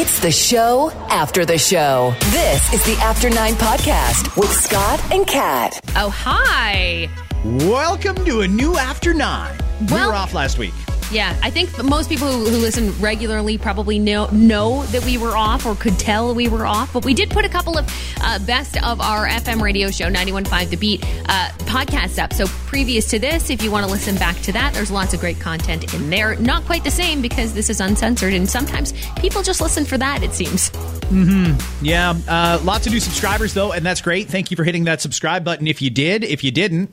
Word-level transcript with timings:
It's 0.00 0.20
the 0.20 0.30
show 0.30 0.90
after 1.10 1.44
the 1.44 1.58
show. 1.58 2.14
This 2.30 2.72
is 2.72 2.84
the 2.84 2.94
After 3.02 3.28
Nine 3.28 3.54
Podcast 3.54 4.36
with 4.36 4.50
Scott 4.52 5.00
and 5.12 5.26
Kat. 5.26 5.80
Oh, 5.96 6.08
hi. 6.14 7.08
Welcome 7.44 8.14
to 8.24 8.42
a 8.42 8.48
new 8.48 8.76
After 8.76 9.12
Nine. 9.12 9.56
we 9.80 9.86
Well- 9.94 10.08
were 10.10 10.14
off 10.14 10.34
last 10.34 10.56
week. 10.58 10.72
Yeah, 11.10 11.38
I 11.42 11.50
think 11.50 11.82
most 11.82 12.10
people 12.10 12.30
who, 12.30 12.44
who 12.50 12.58
listen 12.58 12.92
regularly 13.00 13.56
probably 13.56 13.98
know 13.98 14.26
know 14.26 14.84
that 14.86 15.04
we 15.06 15.16
were 15.16 15.34
off 15.36 15.64
or 15.64 15.74
could 15.74 15.98
tell 15.98 16.34
we 16.34 16.48
were 16.48 16.66
off. 16.66 16.92
But 16.92 17.04
we 17.04 17.14
did 17.14 17.30
put 17.30 17.46
a 17.46 17.48
couple 17.48 17.78
of 17.78 17.86
uh, 18.20 18.38
best 18.40 18.76
of 18.84 19.00
our 19.00 19.26
FM 19.26 19.62
radio 19.62 19.90
show 19.90 20.10
91.5 20.10 20.68
The 20.68 20.76
Beat 20.76 21.04
uh, 21.28 21.48
podcasts 21.60 22.22
up. 22.22 22.34
So 22.34 22.46
previous 22.66 23.06
to 23.10 23.18
this, 23.18 23.48
if 23.48 23.62
you 23.62 23.70
want 23.70 23.86
to 23.86 23.90
listen 23.90 24.16
back 24.16 24.36
to 24.40 24.52
that, 24.52 24.74
there's 24.74 24.90
lots 24.90 25.14
of 25.14 25.20
great 25.20 25.40
content 25.40 25.94
in 25.94 26.10
there. 26.10 26.36
Not 26.36 26.64
quite 26.66 26.84
the 26.84 26.90
same 26.90 27.22
because 27.22 27.54
this 27.54 27.70
is 27.70 27.80
uncensored, 27.80 28.34
and 28.34 28.48
sometimes 28.48 28.92
people 29.16 29.42
just 29.42 29.62
listen 29.62 29.86
for 29.86 29.96
that. 29.96 30.22
It 30.22 30.34
seems. 30.34 30.68
Hmm. 31.06 31.54
Yeah, 31.80 32.14
uh, 32.28 32.60
lots 32.62 32.86
of 32.86 32.92
new 32.92 33.00
subscribers 33.00 33.54
though, 33.54 33.72
and 33.72 33.84
that's 33.84 34.02
great. 34.02 34.28
Thank 34.28 34.50
you 34.50 34.56
for 34.58 34.64
hitting 34.64 34.84
that 34.84 35.00
subscribe 35.00 35.42
button. 35.42 35.66
If 35.66 35.80
you 35.80 35.88
did, 35.88 36.22
if 36.22 36.44
you 36.44 36.50
didn't, 36.50 36.92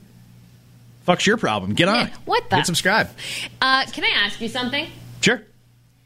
fuck's 1.06 1.26
your 1.26 1.36
problem. 1.38 1.72
Get 1.74 1.88
on. 1.88 2.08
Yeah, 2.08 2.14
what 2.26 2.50
the- 2.50 2.56
Hit 2.56 2.66
subscribe. 2.66 3.08
Uh, 3.62 3.86
can 3.86 4.04
I 4.04 4.10
ask 4.24 4.40
you 4.40 4.48
something? 4.48 4.86
Sure. 5.22 5.42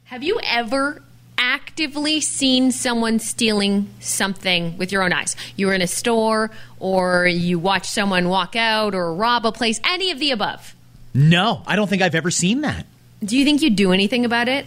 Have 0.04 0.22
you 0.22 0.38
ever 0.44 1.02
actively 1.38 2.20
seen 2.20 2.70
someone 2.70 3.18
stealing 3.18 3.88
something 4.00 4.76
with 4.78 4.92
your 4.92 5.02
own 5.02 5.12
eyes? 5.12 5.34
You 5.56 5.66
were 5.68 5.74
in 5.74 5.82
a 5.82 5.86
store 5.86 6.50
or 6.78 7.26
you 7.26 7.58
watched 7.58 7.90
someone 7.92 8.28
walk 8.28 8.54
out 8.56 8.94
or 8.94 9.12
rob 9.14 9.46
a 9.46 9.52
place, 9.52 9.80
any 9.84 10.10
of 10.10 10.18
the 10.18 10.30
above. 10.30 10.74
No, 11.14 11.62
I 11.66 11.74
don't 11.76 11.88
think 11.88 12.02
I've 12.02 12.14
ever 12.14 12.30
seen 12.30 12.60
that. 12.60 12.86
Do 13.24 13.36
you 13.36 13.44
think 13.44 13.62
you'd 13.62 13.76
do 13.76 13.92
anything 13.92 14.24
about 14.24 14.48
it? 14.48 14.66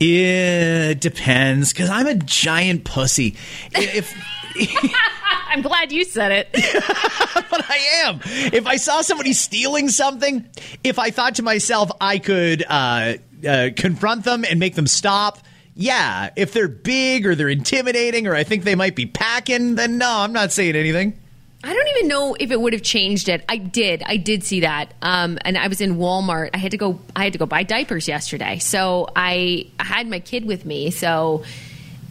It 0.00 1.00
depends 1.00 1.72
because 1.72 1.88
I'm 1.88 2.06
a 2.06 2.14
giant 2.14 2.84
pussy. 2.84 3.36
If 3.72 4.12
I'm 5.48 5.62
glad 5.62 5.92
you 5.92 6.04
said 6.04 6.32
it. 6.32 6.48
but 6.52 7.64
I 7.70 7.78
am. 8.04 8.20
If 8.24 8.66
I 8.66 8.76
saw 8.76 9.02
somebody 9.02 9.32
stealing 9.32 9.88
something, 9.88 10.48
if 10.82 10.98
I 10.98 11.10
thought 11.10 11.36
to 11.36 11.42
myself 11.42 11.90
I 12.00 12.18
could 12.18 12.64
uh, 12.68 13.14
uh, 13.46 13.70
confront 13.76 14.24
them 14.24 14.44
and 14.44 14.58
make 14.58 14.74
them 14.74 14.86
stop, 14.86 15.38
yeah. 15.74 16.30
If 16.36 16.52
they're 16.52 16.68
big 16.68 17.26
or 17.26 17.34
they're 17.34 17.48
intimidating 17.48 18.26
or 18.26 18.34
I 18.34 18.44
think 18.44 18.64
they 18.64 18.74
might 18.74 18.94
be 18.94 19.06
packing, 19.06 19.74
then 19.74 19.98
no, 19.98 20.08
I'm 20.08 20.32
not 20.32 20.52
saying 20.52 20.76
anything. 20.76 21.18
I 21.64 21.72
don't 21.72 21.88
even 21.96 22.08
know 22.08 22.36
if 22.38 22.50
it 22.50 22.60
would 22.60 22.74
have 22.74 22.82
changed 22.82 23.30
it. 23.30 23.42
I 23.48 23.56
did. 23.56 24.02
I 24.04 24.18
did 24.18 24.44
see 24.44 24.60
that. 24.60 24.92
Um, 25.00 25.38
and 25.46 25.56
I 25.56 25.68
was 25.68 25.80
in 25.80 25.96
Walmart. 25.96 26.50
I 26.52 26.58
had 26.58 26.72
to 26.72 26.76
go. 26.76 27.00
I 27.16 27.24
had 27.24 27.32
to 27.32 27.38
go 27.38 27.46
buy 27.46 27.62
diapers 27.62 28.06
yesterday. 28.06 28.58
So 28.58 29.08
I 29.16 29.68
had 29.80 30.06
my 30.06 30.20
kid 30.20 30.44
with 30.44 30.66
me. 30.66 30.90
So 30.90 31.42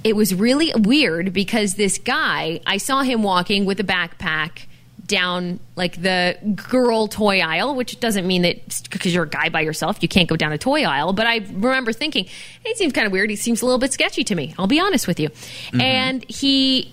it 0.04 0.16
was 0.16 0.34
really 0.34 0.72
weird 0.76 1.34
because 1.34 1.76
this 1.76 1.98
guy, 1.98 2.60
I 2.66 2.78
saw 2.78 3.02
him 3.04 3.24
walking 3.24 3.66
with 3.66 3.80
a 3.80 3.84
backpack 3.84 4.66
down 5.06 5.60
like 5.76 6.02
the 6.02 6.38
girl 6.56 7.08
toy 7.08 7.40
aisle, 7.40 7.76
which 7.76 8.00
doesn't 8.00 8.26
mean 8.26 8.42
that 8.44 8.82
because 8.90 9.14
you're 9.14 9.26
a 9.26 9.30
guy 9.30 9.50
by 9.50 9.62
yourself, 9.62 10.02
you 10.02 10.08
can't 10.08 10.30
go 10.30 10.36
down 10.36 10.52
a 10.52 10.58
toy 10.58 10.84
aisle. 10.84 11.14
But 11.14 11.28
I 11.28 11.38
remember 11.38 11.94
thinking, 11.94 12.28
it 12.64 12.78
seems 12.78 12.94
kind 12.94 13.06
of 13.06 13.12
weird. 13.14 13.30
He 13.30 13.36
seems 13.36 13.62
a 13.62 13.66
little 13.66 13.80
bit 13.80 13.94
sketchy 13.94 14.24
to 14.24 14.36
me. 14.36 14.54
I'll 14.58 14.68
be 14.68 14.80
honest 14.80 15.08
with 15.08 15.20
you. 15.20 15.30
Mm-hmm. 15.30 15.82
And 15.82 16.30
he 16.30 16.92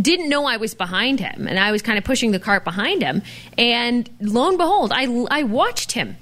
didn't 0.00 0.28
know 0.28 0.46
I 0.46 0.56
was 0.58 0.74
behind 0.74 1.20
him, 1.20 1.48
and 1.48 1.58
I 1.58 1.72
was 1.72 1.82
kind 1.82 1.98
of 1.98 2.04
pushing 2.04 2.30
the 2.30 2.40
cart 2.40 2.64
behind 2.64 3.02
him. 3.02 3.22
And 3.56 4.08
lo 4.20 4.48
and 4.48 4.58
behold, 4.58 4.92
I, 4.92 5.06
I 5.30 5.42
watched 5.44 5.92
him 5.92 6.16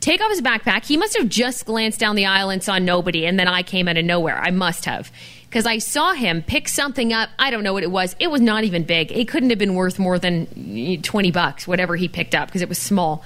take 0.00 0.20
off 0.20 0.30
his 0.30 0.40
backpack. 0.40 0.84
He 0.84 0.96
must 0.96 1.16
have 1.16 1.28
just 1.28 1.66
glanced 1.66 2.00
down 2.00 2.16
the 2.16 2.26
aisle 2.26 2.50
and 2.50 2.62
saw 2.62 2.78
nobody, 2.78 3.26
and 3.26 3.38
then 3.38 3.48
I 3.48 3.62
came 3.62 3.88
out 3.88 3.96
of 3.96 4.04
nowhere. 4.04 4.38
I 4.38 4.50
must 4.50 4.84
have. 4.86 5.10
Because 5.50 5.66
I 5.66 5.78
saw 5.78 6.14
him 6.14 6.42
pick 6.42 6.68
something 6.68 7.12
up. 7.12 7.28
I 7.36 7.50
don't 7.50 7.64
know 7.64 7.72
what 7.72 7.82
it 7.82 7.90
was. 7.90 8.14
It 8.20 8.30
was 8.30 8.40
not 8.40 8.62
even 8.62 8.84
big. 8.84 9.10
It 9.10 9.26
couldn't 9.26 9.50
have 9.50 9.58
been 9.58 9.74
worth 9.74 9.98
more 9.98 10.16
than 10.16 11.02
20 11.02 11.30
bucks, 11.32 11.66
whatever 11.66 11.96
he 11.96 12.06
picked 12.06 12.36
up, 12.36 12.46
because 12.46 12.62
it 12.62 12.68
was 12.68 12.78
small. 12.78 13.24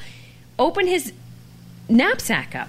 Open 0.58 0.86
his 0.86 1.12
knapsack 1.86 2.54
up, 2.54 2.68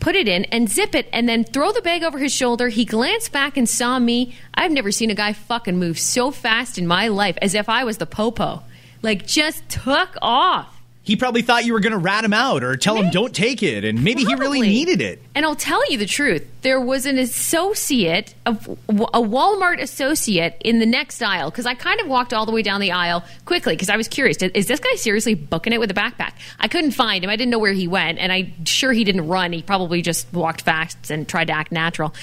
put 0.00 0.14
it 0.14 0.28
in, 0.28 0.44
and 0.46 0.68
zip 0.68 0.94
it, 0.94 1.08
and 1.14 1.26
then 1.26 1.44
throw 1.44 1.72
the 1.72 1.80
bag 1.80 2.02
over 2.02 2.18
his 2.18 2.30
shoulder. 2.30 2.68
He 2.68 2.84
glanced 2.84 3.32
back 3.32 3.56
and 3.56 3.66
saw 3.66 3.98
me. 3.98 4.34
I've 4.52 4.70
never 4.70 4.92
seen 4.92 5.10
a 5.10 5.14
guy 5.14 5.32
fucking 5.32 5.78
move 5.78 5.98
so 5.98 6.30
fast 6.30 6.76
in 6.76 6.86
my 6.86 7.08
life 7.08 7.38
as 7.40 7.54
if 7.54 7.70
I 7.70 7.84
was 7.84 7.96
the 7.96 8.06
popo. 8.06 8.62
Like, 9.00 9.26
just 9.26 9.66
took 9.70 10.16
off. 10.20 10.79
He 11.10 11.16
probably 11.16 11.42
thought 11.42 11.64
you 11.64 11.72
were 11.72 11.80
going 11.80 11.90
to 11.90 11.98
rat 11.98 12.24
him 12.24 12.32
out 12.32 12.62
or 12.62 12.76
tell 12.76 12.94
him 12.94 13.10
don't 13.10 13.34
take 13.34 13.64
it, 13.64 13.84
and 13.84 14.04
maybe 14.04 14.22
he 14.22 14.32
really 14.36 14.60
needed 14.60 15.00
it. 15.00 15.20
And 15.34 15.44
I'll 15.44 15.56
tell 15.56 15.90
you 15.90 15.98
the 15.98 16.06
truth. 16.06 16.46
There 16.62 16.80
was 16.80 17.04
an 17.04 17.18
associate, 17.18 18.32
a, 18.46 18.52
a 18.52 19.20
Walmart 19.20 19.80
associate 19.80 20.62
in 20.64 20.78
the 20.78 20.86
next 20.86 21.20
aisle 21.20 21.50
because 21.50 21.66
I 21.66 21.74
kind 21.74 22.00
of 22.00 22.06
walked 22.06 22.32
all 22.32 22.46
the 22.46 22.52
way 22.52 22.62
down 22.62 22.80
the 22.80 22.92
aisle 22.92 23.24
quickly 23.44 23.74
because 23.74 23.90
I 23.90 23.96
was 23.96 24.06
curious. 24.06 24.36
Is 24.36 24.68
this 24.68 24.78
guy 24.78 24.94
seriously 24.94 25.34
booking 25.34 25.72
it 25.72 25.80
with 25.80 25.90
a 25.90 25.94
backpack? 25.94 26.34
I 26.60 26.68
couldn't 26.68 26.92
find 26.92 27.24
him. 27.24 27.28
I 27.28 27.34
didn't 27.34 27.50
know 27.50 27.58
where 27.58 27.72
he 27.72 27.88
went, 27.88 28.20
and 28.20 28.30
I'm 28.30 28.64
sure 28.64 28.92
he 28.92 29.02
didn't 29.02 29.26
run. 29.26 29.52
He 29.52 29.62
probably 29.62 30.02
just 30.02 30.32
walked 30.32 30.62
fast 30.62 31.10
and 31.10 31.26
tried 31.26 31.46
to 31.46 31.54
act 31.54 31.72
natural. 31.72 32.14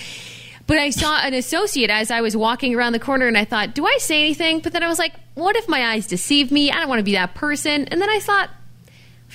But 0.66 0.78
I 0.78 0.92
saw 0.92 1.20
an 1.20 1.34
associate 1.34 1.90
as 1.90 2.10
I 2.10 2.22
was 2.22 2.38
walking 2.38 2.74
around 2.74 2.94
the 2.94 3.00
corner, 3.00 3.28
and 3.28 3.38
I 3.38 3.44
thought, 3.44 3.76
do 3.76 3.86
I 3.86 3.98
say 4.00 4.22
anything? 4.22 4.62
But 4.62 4.72
then 4.72 4.84
I 4.84 4.88
was 4.88 5.00
like, 5.00 5.14
what 5.34 5.58
if 5.58 5.68
my 5.68 5.92
eyes 5.92 6.08
deceive 6.08 6.54
me? 6.54 6.72
I 6.72 6.80
don't 6.80 6.88
want 6.88 7.00
to 7.00 7.04
be 7.04 7.14
that 7.14 7.36
person. 7.36 7.86
And 7.86 8.02
then 8.02 8.10
I 8.10 8.20
thought, 8.20 8.50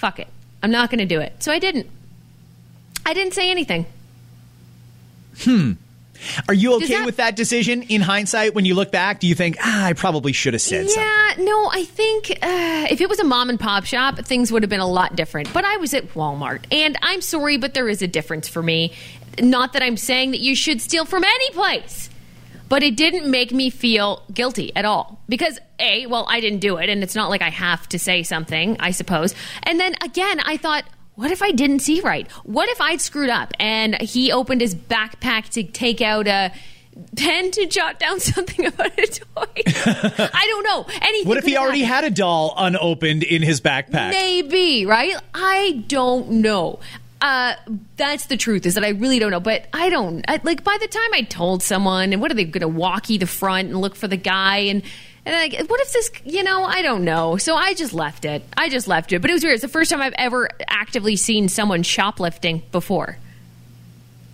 fuck 0.03 0.19
it. 0.19 0.27
I'm 0.65 0.73
not 0.73 0.91
going 0.91 0.99
to 0.99 1.07
do 1.07 1.21
it. 1.21 1.33
So 1.41 1.53
I 1.53 1.61
didn't. 1.61 1.87
I 3.07 3.15
didn't 3.15 3.35
say 3.35 3.53
anything. 3.53 3.87
Hmm. 5.39 5.73
Are 6.49 6.55
you 6.55 6.75
okay 6.75 6.87
that- 6.89 7.07
with 7.07 7.17
that 7.19 7.37
decision 7.37 7.83
in 7.83 8.01
hindsight 8.01 8.55
when 8.55 8.65
you 8.65 8.75
look 8.75 8.91
back? 8.91 9.21
Do 9.21 9.29
you 9.29 9.35
think, 9.37 9.57
ah, 9.61 9.85
I 9.87 9.93
probably 9.93 10.33
should 10.33 10.55
have 10.55 10.61
said 10.61 10.89
something? 10.91 11.03
Yeah, 11.03 11.45
no, 11.45 11.69
I 11.73 11.85
think 11.85 12.31
uh, 12.43 12.87
if 12.91 13.01
it 13.01 13.09
was 13.09 13.21
a 13.21 13.25
mom 13.25 13.49
and 13.49 13.59
pop 13.61 13.85
shop, 13.85 14.19
things 14.19 14.51
would 14.51 14.63
have 14.65 14.71
been 14.71 14.81
a 14.81 14.89
lot 14.89 15.15
different. 15.15 15.53
But 15.53 15.65
I 15.65 15.77
was 15.77 15.95
at 15.95 16.15
Walmart, 16.15 16.65
and 16.73 16.97
I'm 17.01 17.21
sorry, 17.21 17.57
but 17.59 17.75
there 17.75 17.89
is 17.89 18.03
a 18.03 18.09
difference 18.09 18.49
for 18.49 18.63
me. 18.63 18.93
Not 19.41 19.73
that 19.73 19.83
I'm 19.83 19.97
saying 19.97 20.33
that 20.33 20.41
you 20.41 20.55
should 20.55 20.81
steal 20.81 21.05
from 21.05 21.23
any 21.25 21.51
place, 21.51 22.11
but 22.73 22.83
it 22.83 22.97
didn't 22.97 23.31
make 23.31 23.53
me 23.53 23.69
feel 23.69 24.23
guilty 24.33 24.75
at 24.75 24.87
all. 24.87 25.21
Because, 25.29 25.59
A, 25.79 26.07
well, 26.07 26.25
I 26.27 26.41
didn't 26.41 26.61
do 26.61 26.79
it, 26.79 26.89
and 26.89 27.03
it's 27.03 27.15
not 27.15 27.29
like 27.29 27.43
I 27.43 27.51
have 27.51 27.87
to 27.91 27.99
say 27.99 28.23
something, 28.23 28.79
I 28.81 28.93
suppose. 28.93 29.35
And 29.65 29.79
then 29.79 29.95
again, 30.03 30.41
I 30.41 30.57
thought, 30.57 30.85
what 31.15 31.31
if 31.31 31.43
I 31.43 31.51
didn't 31.51 31.81
see 31.81 32.01
right? 32.01 32.31
What 32.45 32.71
if 32.71 32.81
I'd 32.81 33.03
screwed 33.03 33.29
up 33.29 33.53
and 33.61 34.01
he 34.01 34.33
opened 34.33 34.63
his 34.63 34.75
backpack 34.75 35.51
to 35.51 35.65
take 35.65 36.01
out 36.01 36.27
a 36.27 36.51
pen 37.15 37.51
to 37.51 37.67
jot 37.67 37.99
down 38.01 38.21
something 38.33 38.65
about 38.65 38.99
a 38.99 39.07
toy? 39.07 39.45
I 39.67 40.47
don't 40.49 40.65
know. 40.65 40.87
Anything 41.03 41.29
What 41.29 41.37
if 41.37 41.45
he 41.45 41.59
already 41.59 41.83
happen. 41.83 42.05
had 42.05 42.13
a 42.13 42.15
doll 42.15 42.55
unopened 42.57 43.23
in 43.23 43.43
his 43.43 43.61
backpack? 43.61 44.13
Maybe, 44.13 44.87
right? 44.87 45.15
I 45.35 45.85
don't 45.89 46.31
know. 46.31 46.81
Uh, 47.23 47.55
that's 47.97 48.27
the 48.27 48.37
truth 48.37 48.67
is 48.67 48.75
that 48.75 48.85
I 48.85 48.89
really 48.89 49.21
don't 49.21 49.31
know. 49.31 49.41
But 49.41 49.69
I 49.73 49.89
don't 49.91 50.25
I, 50.29 50.41
like. 50.43 50.65
By 50.65 50.77
the 50.81 50.89
time 50.89 51.15
I 51.15 51.23
told 51.23 51.63
someone, 51.63 52.13
and 52.13 52.21
what 52.21 52.33
are 52.33 52.35
they 52.35 52.45
going 52.45 52.63
to 52.63 52.69
walkie 52.69 53.17
the 53.17 53.29
front 53.29 53.69
and 53.69 53.81
look 53.81 53.97
for 53.97 54.09
the 54.09 54.17
guy 54.17 54.59
and. 54.59 54.83
And 55.25 55.37
like, 55.37 55.71
what 55.71 55.81
if 55.81 55.93
this, 55.93 56.11
you 56.25 56.43
know, 56.43 56.65
I 56.65 56.83
don't 56.83 57.05
know. 57.05 57.37
So 57.37 57.55
I 57.55 57.75
just 57.75 57.95
left 57.95 58.25
it. 58.25 58.43
I 58.57 58.69
just 58.69 58.89
left 58.89 59.13
it. 59.13 59.23
But 59.23 59.31
it 59.31 59.35
was 59.35 59.45
weird. 59.45 59.55
It's 59.55 59.63
the 59.63 59.69
first 59.69 59.89
time 59.89 60.01
I've 60.01 60.15
ever 60.15 60.49
actively 60.67 61.15
seen 61.15 61.49
someone 61.49 61.85
shoplifting 61.85 62.65
before. 62.73 63.19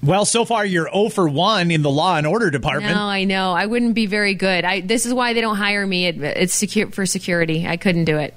Well, 0.02 0.24
so 0.24 0.46
far 0.46 0.64
you're 0.64 0.90
0 0.90 1.10
for 1.10 1.28
1 1.28 1.70
in 1.70 1.82
the 1.82 1.90
law 1.90 2.16
and 2.16 2.26
order 2.26 2.50
department. 2.50 2.94
No, 2.94 3.02
I 3.02 3.24
know. 3.24 3.52
I 3.52 3.66
wouldn't 3.66 3.94
be 3.94 4.06
very 4.06 4.32
good. 4.32 4.64
I, 4.64 4.80
this 4.80 5.04
is 5.04 5.12
why 5.12 5.34
they 5.34 5.42
don't 5.42 5.56
hire 5.56 5.86
me. 5.86 6.06
It, 6.06 6.22
it's 6.22 6.54
secure 6.54 6.90
for 6.90 7.04
security. 7.04 7.66
I 7.66 7.76
couldn't 7.76 8.06
do 8.06 8.16
it. 8.16 8.32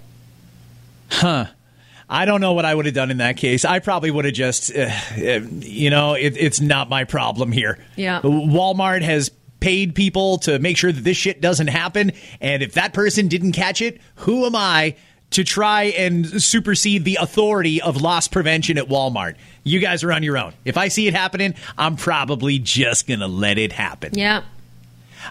I 2.11 2.25
don't 2.25 2.41
know 2.41 2.51
what 2.51 2.65
I 2.65 2.75
would 2.75 2.85
have 2.85 2.93
done 2.93 3.09
in 3.09 3.17
that 3.17 3.37
case. 3.37 3.63
I 3.63 3.79
probably 3.79 4.11
would 4.11 4.25
have 4.25 4.33
just, 4.33 4.75
uh, 4.75 4.89
uh, 5.17 5.39
you 5.59 5.89
know, 5.89 6.13
it, 6.13 6.35
it's 6.35 6.59
not 6.59 6.89
my 6.89 7.05
problem 7.05 7.53
here. 7.53 7.79
Yeah. 7.95 8.19
Walmart 8.21 9.01
has 9.01 9.31
paid 9.61 9.95
people 9.95 10.39
to 10.39 10.59
make 10.59 10.75
sure 10.75 10.91
that 10.91 11.05
this 11.05 11.15
shit 11.15 11.39
doesn't 11.39 11.67
happen. 11.67 12.11
And 12.41 12.61
if 12.61 12.73
that 12.73 12.91
person 12.91 13.29
didn't 13.29 13.53
catch 13.53 13.81
it, 13.81 14.01
who 14.15 14.45
am 14.45 14.57
I 14.57 14.95
to 15.29 15.45
try 15.45 15.83
and 15.83 16.43
supersede 16.43 17.05
the 17.05 17.17
authority 17.21 17.81
of 17.81 18.01
loss 18.01 18.27
prevention 18.27 18.77
at 18.77 18.89
Walmart? 18.89 19.35
You 19.63 19.79
guys 19.79 20.03
are 20.03 20.11
on 20.11 20.21
your 20.21 20.37
own. 20.37 20.53
If 20.65 20.75
I 20.75 20.89
see 20.89 21.07
it 21.07 21.13
happening, 21.13 21.55
I'm 21.77 21.95
probably 21.95 22.59
just 22.59 23.07
going 23.07 23.21
to 23.21 23.27
let 23.27 23.57
it 23.57 23.71
happen. 23.71 24.17
Yeah. 24.17 24.39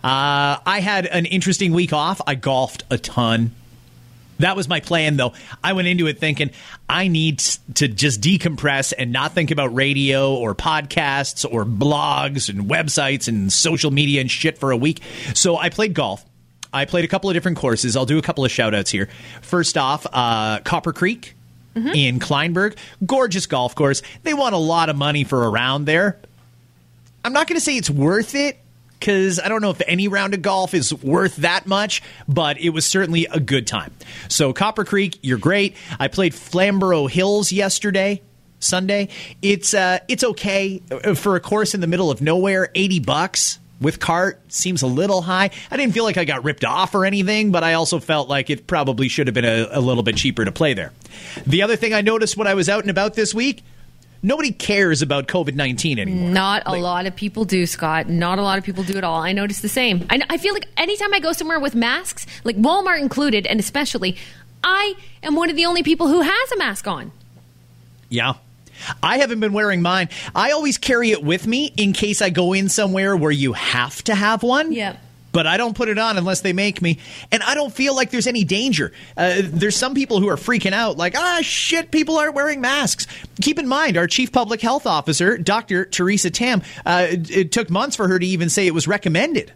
Uh, 0.02 0.56
I 0.64 0.80
had 0.82 1.04
an 1.04 1.26
interesting 1.26 1.72
week 1.72 1.92
off. 1.92 2.22
I 2.26 2.36
golfed 2.36 2.84
a 2.88 2.96
ton. 2.96 3.54
That 4.40 4.56
was 4.56 4.68
my 4.68 4.80
plan, 4.80 5.16
though. 5.16 5.32
I 5.62 5.72
went 5.72 5.88
into 5.88 6.06
it 6.06 6.18
thinking 6.18 6.50
I 6.88 7.08
need 7.08 7.38
to 7.74 7.88
just 7.88 8.20
decompress 8.20 8.92
and 8.96 9.12
not 9.12 9.32
think 9.32 9.50
about 9.50 9.74
radio 9.74 10.34
or 10.34 10.54
podcasts 10.54 11.50
or 11.50 11.64
blogs 11.64 12.48
and 12.48 12.68
websites 12.68 13.28
and 13.28 13.52
social 13.52 13.90
media 13.90 14.20
and 14.20 14.30
shit 14.30 14.58
for 14.58 14.70
a 14.70 14.76
week. 14.76 15.00
So 15.34 15.56
I 15.56 15.68
played 15.68 15.94
golf. 15.94 16.24
I 16.72 16.84
played 16.84 17.04
a 17.04 17.08
couple 17.08 17.28
of 17.30 17.34
different 17.34 17.58
courses. 17.58 17.96
I'll 17.96 18.06
do 18.06 18.18
a 18.18 18.22
couple 18.22 18.44
of 18.44 18.50
shout 18.50 18.74
outs 18.74 18.90
here. 18.90 19.08
First 19.42 19.76
off, 19.76 20.06
uh, 20.12 20.60
Copper 20.60 20.92
Creek 20.92 21.34
in 21.94 22.18
Kleinburg. 22.18 22.76
Gorgeous 23.04 23.46
golf 23.46 23.74
course. 23.74 24.02
They 24.22 24.34
want 24.34 24.54
a 24.54 24.58
lot 24.58 24.88
of 24.88 24.96
money 24.96 25.24
for 25.24 25.44
a 25.44 25.48
round 25.48 25.86
there. 25.86 26.18
I'm 27.24 27.32
not 27.32 27.46
going 27.46 27.58
to 27.58 27.64
say 27.64 27.76
it's 27.76 27.90
worth 27.90 28.34
it 28.34 28.58
because 29.00 29.40
I 29.40 29.48
don't 29.48 29.62
know 29.62 29.70
if 29.70 29.80
any 29.86 30.06
round 30.06 30.34
of 30.34 30.42
golf 30.42 30.74
is 30.74 30.92
worth 30.94 31.36
that 31.36 31.66
much, 31.66 32.02
but 32.28 32.60
it 32.60 32.70
was 32.70 32.86
certainly 32.86 33.26
a 33.32 33.40
good 33.40 33.66
time. 33.66 33.92
So, 34.28 34.52
Copper 34.52 34.84
Creek, 34.84 35.18
you're 35.22 35.38
great. 35.38 35.74
I 35.98 36.08
played 36.08 36.34
Flamborough 36.34 37.06
Hills 37.06 37.50
yesterday. 37.50 38.22
Sunday, 38.62 39.08
it's 39.40 39.72
uh, 39.72 40.00
it's 40.06 40.22
okay 40.22 40.82
for 41.14 41.34
a 41.34 41.40
course 41.40 41.74
in 41.74 41.80
the 41.80 41.86
middle 41.86 42.10
of 42.10 42.20
nowhere. 42.20 42.68
Eighty 42.74 43.00
bucks 43.00 43.58
with 43.80 43.98
cart 43.98 44.38
seems 44.52 44.82
a 44.82 44.86
little 44.86 45.22
high. 45.22 45.48
I 45.70 45.76
didn't 45.78 45.94
feel 45.94 46.04
like 46.04 46.18
I 46.18 46.26
got 46.26 46.44
ripped 46.44 46.66
off 46.66 46.94
or 46.94 47.06
anything, 47.06 47.52
but 47.52 47.64
I 47.64 47.72
also 47.72 47.98
felt 47.98 48.28
like 48.28 48.50
it 48.50 48.66
probably 48.66 49.08
should 49.08 49.28
have 49.28 49.34
been 49.34 49.46
a, 49.46 49.68
a 49.70 49.80
little 49.80 50.02
bit 50.02 50.16
cheaper 50.16 50.44
to 50.44 50.52
play 50.52 50.74
there. 50.74 50.92
The 51.46 51.62
other 51.62 51.76
thing 51.76 51.94
I 51.94 52.02
noticed 52.02 52.36
when 52.36 52.46
I 52.46 52.52
was 52.52 52.68
out 52.68 52.82
and 52.82 52.90
about 52.90 53.14
this 53.14 53.34
week 53.34 53.62
nobody 54.22 54.52
cares 54.52 55.02
about 55.02 55.26
COVID 55.28 55.54
19 55.54 55.98
anymore. 55.98 56.30
Not 56.30 56.62
a 56.66 56.72
like, 56.72 56.82
lot 56.82 57.06
of 57.06 57.16
people 57.16 57.44
do, 57.44 57.66
Scott. 57.66 58.08
Not 58.08 58.38
a 58.38 58.42
lot 58.42 58.58
of 58.58 58.64
people 58.64 58.84
do 58.84 58.96
at 58.96 59.04
all. 59.04 59.20
I 59.20 59.32
notice 59.32 59.60
the 59.60 59.68
same. 59.68 60.06
I, 60.10 60.20
I 60.28 60.38
feel 60.38 60.54
like 60.54 60.68
anytime 60.76 61.12
I 61.14 61.20
go 61.20 61.32
somewhere 61.32 61.60
with 61.60 61.74
masks, 61.74 62.26
like 62.44 62.56
Walmart 62.56 63.00
included, 63.00 63.46
and 63.46 63.60
especially, 63.60 64.16
I 64.62 64.94
am 65.22 65.34
one 65.34 65.50
of 65.50 65.56
the 65.56 65.66
only 65.66 65.82
people 65.82 66.08
who 66.08 66.20
has 66.20 66.52
a 66.52 66.56
mask 66.56 66.86
on. 66.86 67.12
Yeah. 68.08 68.34
I 69.02 69.18
haven't 69.18 69.40
been 69.40 69.52
wearing 69.52 69.82
mine. 69.82 70.08
I 70.34 70.52
always 70.52 70.78
carry 70.78 71.10
it 71.10 71.22
with 71.22 71.46
me 71.46 71.72
in 71.76 71.92
case 71.92 72.22
I 72.22 72.30
go 72.30 72.54
in 72.54 72.70
somewhere 72.70 73.14
where 73.14 73.30
you 73.30 73.52
have 73.52 74.02
to 74.04 74.14
have 74.14 74.42
one. 74.42 74.72
Yep 74.72 74.98
but 75.32 75.46
I 75.46 75.56
don't 75.56 75.76
put 75.76 75.88
it 75.88 75.98
on 75.98 76.18
unless 76.18 76.40
they 76.40 76.52
make 76.52 76.82
me. 76.82 76.98
And 77.30 77.42
I 77.42 77.54
don't 77.54 77.72
feel 77.72 77.94
like 77.94 78.10
there's 78.10 78.26
any 78.26 78.44
danger. 78.44 78.92
Uh, 79.16 79.42
there's 79.44 79.76
some 79.76 79.94
people 79.94 80.20
who 80.20 80.28
are 80.28 80.36
freaking 80.36 80.72
out, 80.72 80.96
like, 80.96 81.16
ah, 81.16 81.40
shit, 81.42 81.90
people 81.90 82.16
aren't 82.18 82.34
wearing 82.34 82.60
masks. 82.60 83.06
Keep 83.40 83.58
in 83.58 83.68
mind, 83.68 83.96
our 83.96 84.06
chief 84.06 84.32
public 84.32 84.60
health 84.60 84.86
officer, 84.86 85.38
Dr. 85.38 85.84
Theresa 85.84 86.30
Tam, 86.30 86.62
uh, 86.84 87.06
it 87.10 87.52
took 87.52 87.70
months 87.70 87.96
for 87.96 88.08
her 88.08 88.18
to 88.18 88.26
even 88.26 88.48
say 88.48 88.66
it 88.66 88.74
was 88.74 88.88
recommended. 88.88 89.52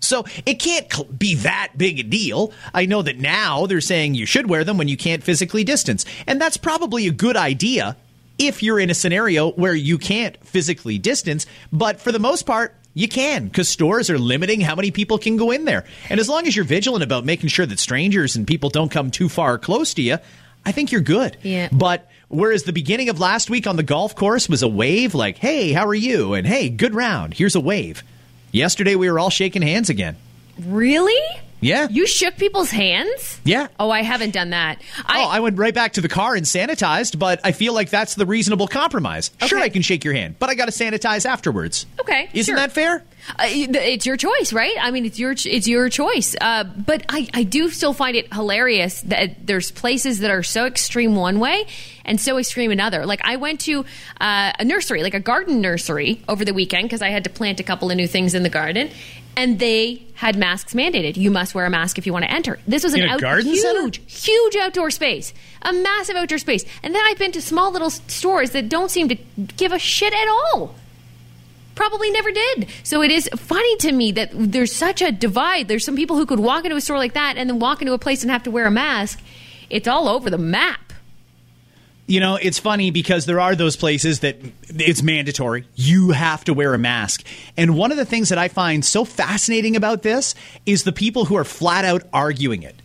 So 0.00 0.24
it 0.46 0.54
can't 0.54 1.18
be 1.18 1.34
that 1.36 1.72
big 1.76 1.98
a 1.98 2.02
deal. 2.02 2.52
I 2.72 2.86
know 2.86 3.02
that 3.02 3.18
now 3.18 3.66
they're 3.66 3.80
saying 3.80 4.14
you 4.14 4.26
should 4.26 4.48
wear 4.48 4.64
them 4.64 4.78
when 4.78 4.88
you 4.88 4.96
can't 4.96 5.22
physically 5.22 5.64
distance. 5.64 6.04
And 6.26 6.40
that's 6.40 6.56
probably 6.56 7.08
a 7.08 7.12
good 7.12 7.36
idea 7.36 7.96
if 8.38 8.62
you're 8.62 8.78
in 8.78 8.90
a 8.90 8.94
scenario 8.94 9.50
where 9.50 9.74
you 9.74 9.98
can't 9.98 10.36
physically 10.46 10.98
distance. 10.98 11.46
But 11.72 12.00
for 12.00 12.12
the 12.12 12.20
most 12.20 12.46
part, 12.46 12.74
you 12.98 13.08
can 13.08 13.46
because 13.46 13.68
stores 13.68 14.10
are 14.10 14.18
limiting 14.18 14.60
how 14.60 14.74
many 14.74 14.90
people 14.90 15.18
can 15.18 15.36
go 15.36 15.50
in 15.52 15.64
there. 15.64 15.84
And 16.10 16.18
as 16.18 16.28
long 16.28 16.46
as 16.46 16.56
you're 16.56 16.64
vigilant 16.64 17.04
about 17.04 17.24
making 17.24 17.48
sure 17.48 17.64
that 17.64 17.78
strangers 17.78 18.34
and 18.34 18.46
people 18.46 18.70
don't 18.70 18.90
come 18.90 19.10
too 19.10 19.28
far 19.28 19.56
close 19.58 19.94
to 19.94 20.02
you, 20.02 20.18
I 20.66 20.72
think 20.72 20.90
you're 20.90 21.00
good. 21.00 21.36
Yeah. 21.42 21.68
But 21.70 22.10
whereas 22.28 22.64
the 22.64 22.72
beginning 22.72 23.08
of 23.08 23.20
last 23.20 23.50
week 23.50 23.66
on 23.66 23.76
the 23.76 23.82
golf 23.82 24.16
course 24.16 24.48
was 24.48 24.62
a 24.62 24.68
wave, 24.68 25.14
like, 25.14 25.38
hey, 25.38 25.72
how 25.72 25.86
are 25.86 25.94
you? 25.94 26.34
And 26.34 26.46
hey, 26.46 26.68
good 26.68 26.94
round. 26.94 27.34
Here's 27.34 27.54
a 27.54 27.60
wave. 27.60 28.02
Yesterday 28.50 28.96
we 28.96 29.10
were 29.10 29.18
all 29.18 29.30
shaking 29.30 29.62
hands 29.62 29.88
again. 29.88 30.16
Really? 30.58 31.40
Yeah. 31.60 31.88
You 31.90 32.06
shook 32.06 32.36
people's 32.36 32.70
hands? 32.70 33.40
Yeah. 33.44 33.68
Oh, 33.80 33.90
I 33.90 34.02
haven't 34.02 34.30
done 34.30 34.50
that. 34.50 34.80
I, 35.04 35.22
oh, 35.22 35.28
I 35.28 35.40
went 35.40 35.58
right 35.58 35.74
back 35.74 35.94
to 35.94 36.00
the 36.00 36.08
car 36.08 36.34
and 36.34 36.46
sanitized, 36.46 37.18
but 37.18 37.40
I 37.44 37.52
feel 37.52 37.74
like 37.74 37.90
that's 37.90 38.14
the 38.14 38.26
reasonable 38.26 38.68
compromise. 38.68 39.30
Okay. 39.36 39.48
Sure, 39.48 39.58
I 39.58 39.68
can 39.68 39.82
shake 39.82 40.04
your 40.04 40.14
hand, 40.14 40.36
but 40.38 40.50
I 40.50 40.54
got 40.54 40.66
to 40.66 40.72
sanitize 40.72 41.26
afterwards. 41.26 41.86
Okay. 42.00 42.28
Isn't 42.32 42.52
sure. 42.52 42.56
that 42.56 42.72
fair? 42.72 43.04
Uh, 43.38 43.44
it's 43.46 44.06
your 44.06 44.16
choice, 44.16 44.52
right? 44.52 44.74
I 44.80 44.90
mean, 44.90 45.04
it's 45.04 45.18
your 45.18 45.32
it's 45.32 45.68
your 45.68 45.88
choice. 45.88 46.34
Uh, 46.40 46.64
but 46.64 47.04
I, 47.08 47.28
I 47.34 47.42
do 47.42 47.68
still 47.68 47.92
find 47.92 48.16
it 48.16 48.32
hilarious 48.32 49.02
that 49.02 49.46
there's 49.46 49.70
places 49.70 50.20
that 50.20 50.30
are 50.30 50.42
so 50.42 50.66
extreme 50.66 51.14
one 51.14 51.40
way 51.40 51.66
and 52.04 52.20
so 52.20 52.38
extreme 52.38 52.70
another. 52.70 53.04
Like 53.04 53.20
I 53.24 53.36
went 53.36 53.60
to 53.62 53.84
uh, 54.20 54.52
a 54.58 54.64
nursery, 54.64 55.02
like 55.02 55.14
a 55.14 55.20
garden 55.20 55.60
nursery, 55.60 56.22
over 56.28 56.44
the 56.44 56.54
weekend 56.54 56.84
because 56.84 57.02
I 57.02 57.10
had 57.10 57.24
to 57.24 57.30
plant 57.30 57.60
a 57.60 57.62
couple 57.62 57.90
of 57.90 57.96
new 57.96 58.08
things 58.08 58.34
in 58.34 58.44
the 58.44 58.48
garden, 58.48 58.90
and 59.38 59.60
they 59.60 60.02
had 60.14 60.36
masks 60.36 60.74
mandated. 60.74 61.16
You 61.16 61.30
must 61.30 61.54
wear 61.54 61.64
a 61.64 61.70
mask 61.70 61.96
if 61.96 62.06
you 62.06 62.12
want 62.12 62.24
to 62.24 62.30
enter. 62.30 62.58
This 62.66 62.82
was 62.82 62.92
an 62.92 63.02
out- 63.02 63.20
huge, 63.20 63.62
center? 63.62 64.02
huge 64.08 64.56
outdoor 64.56 64.90
space, 64.90 65.32
a 65.62 65.72
massive 65.72 66.16
outdoor 66.16 66.38
space. 66.38 66.64
And 66.82 66.92
then 66.92 67.00
I've 67.06 67.18
been 67.18 67.30
to 67.32 67.40
small 67.40 67.70
little 67.70 67.90
stores 67.90 68.50
that 68.50 68.68
don't 68.68 68.90
seem 68.90 69.08
to 69.08 69.14
give 69.56 69.72
a 69.72 69.78
shit 69.78 70.12
at 70.12 70.28
all 70.28 70.74
probably 71.76 72.10
never 72.10 72.32
did. 72.32 72.66
So 72.82 73.02
it 73.04 73.12
is 73.12 73.30
funny 73.36 73.76
to 73.76 73.92
me 73.92 74.10
that 74.10 74.30
there's 74.32 74.74
such 74.74 75.00
a 75.00 75.12
divide. 75.12 75.68
There's 75.68 75.84
some 75.84 75.94
people 75.94 76.16
who 76.16 76.26
could 76.26 76.40
walk 76.40 76.64
into 76.64 76.76
a 76.76 76.80
store 76.80 76.98
like 76.98 77.14
that 77.14 77.36
and 77.36 77.48
then 77.48 77.60
walk 77.60 77.80
into 77.80 77.92
a 77.92 77.98
place 77.98 78.22
and 78.22 78.32
have 78.32 78.42
to 78.42 78.50
wear 78.50 78.66
a 78.66 78.70
mask. 78.72 79.22
It's 79.70 79.86
all 79.86 80.08
over 80.08 80.28
the 80.28 80.38
map. 80.38 80.87
You 82.08 82.20
know, 82.20 82.36
it's 82.36 82.58
funny 82.58 82.90
because 82.90 83.26
there 83.26 83.38
are 83.38 83.54
those 83.54 83.76
places 83.76 84.20
that 84.20 84.38
it's 84.70 85.02
mandatory. 85.02 85.66
You 85.74 86.10
have 86.12 86.42
to 86.44 86.54
wear 86.54 86.72
a 86.72 86.78
mask. 86.78 87.22
And 87.54 87.76
one 87.76 87.90
of 87.92 87.98
the 87.98 88.06
things 88.06 88.30
that 88.30 88.38
I 88.38 88.48
find 88.48 88.82
so 88.82 89.04
fascinating 89.04 89.76
about 89.76 90.02
this 90.02 90.34
is 90.64 90.84
the 90.84 90.92
people 90.92 91.26
who 91.26 91.36
are 91.36 91.44
flat 91.44 91.84
out 91.84 92.02
arguing 92.14 92.62
it. 92.62 92.76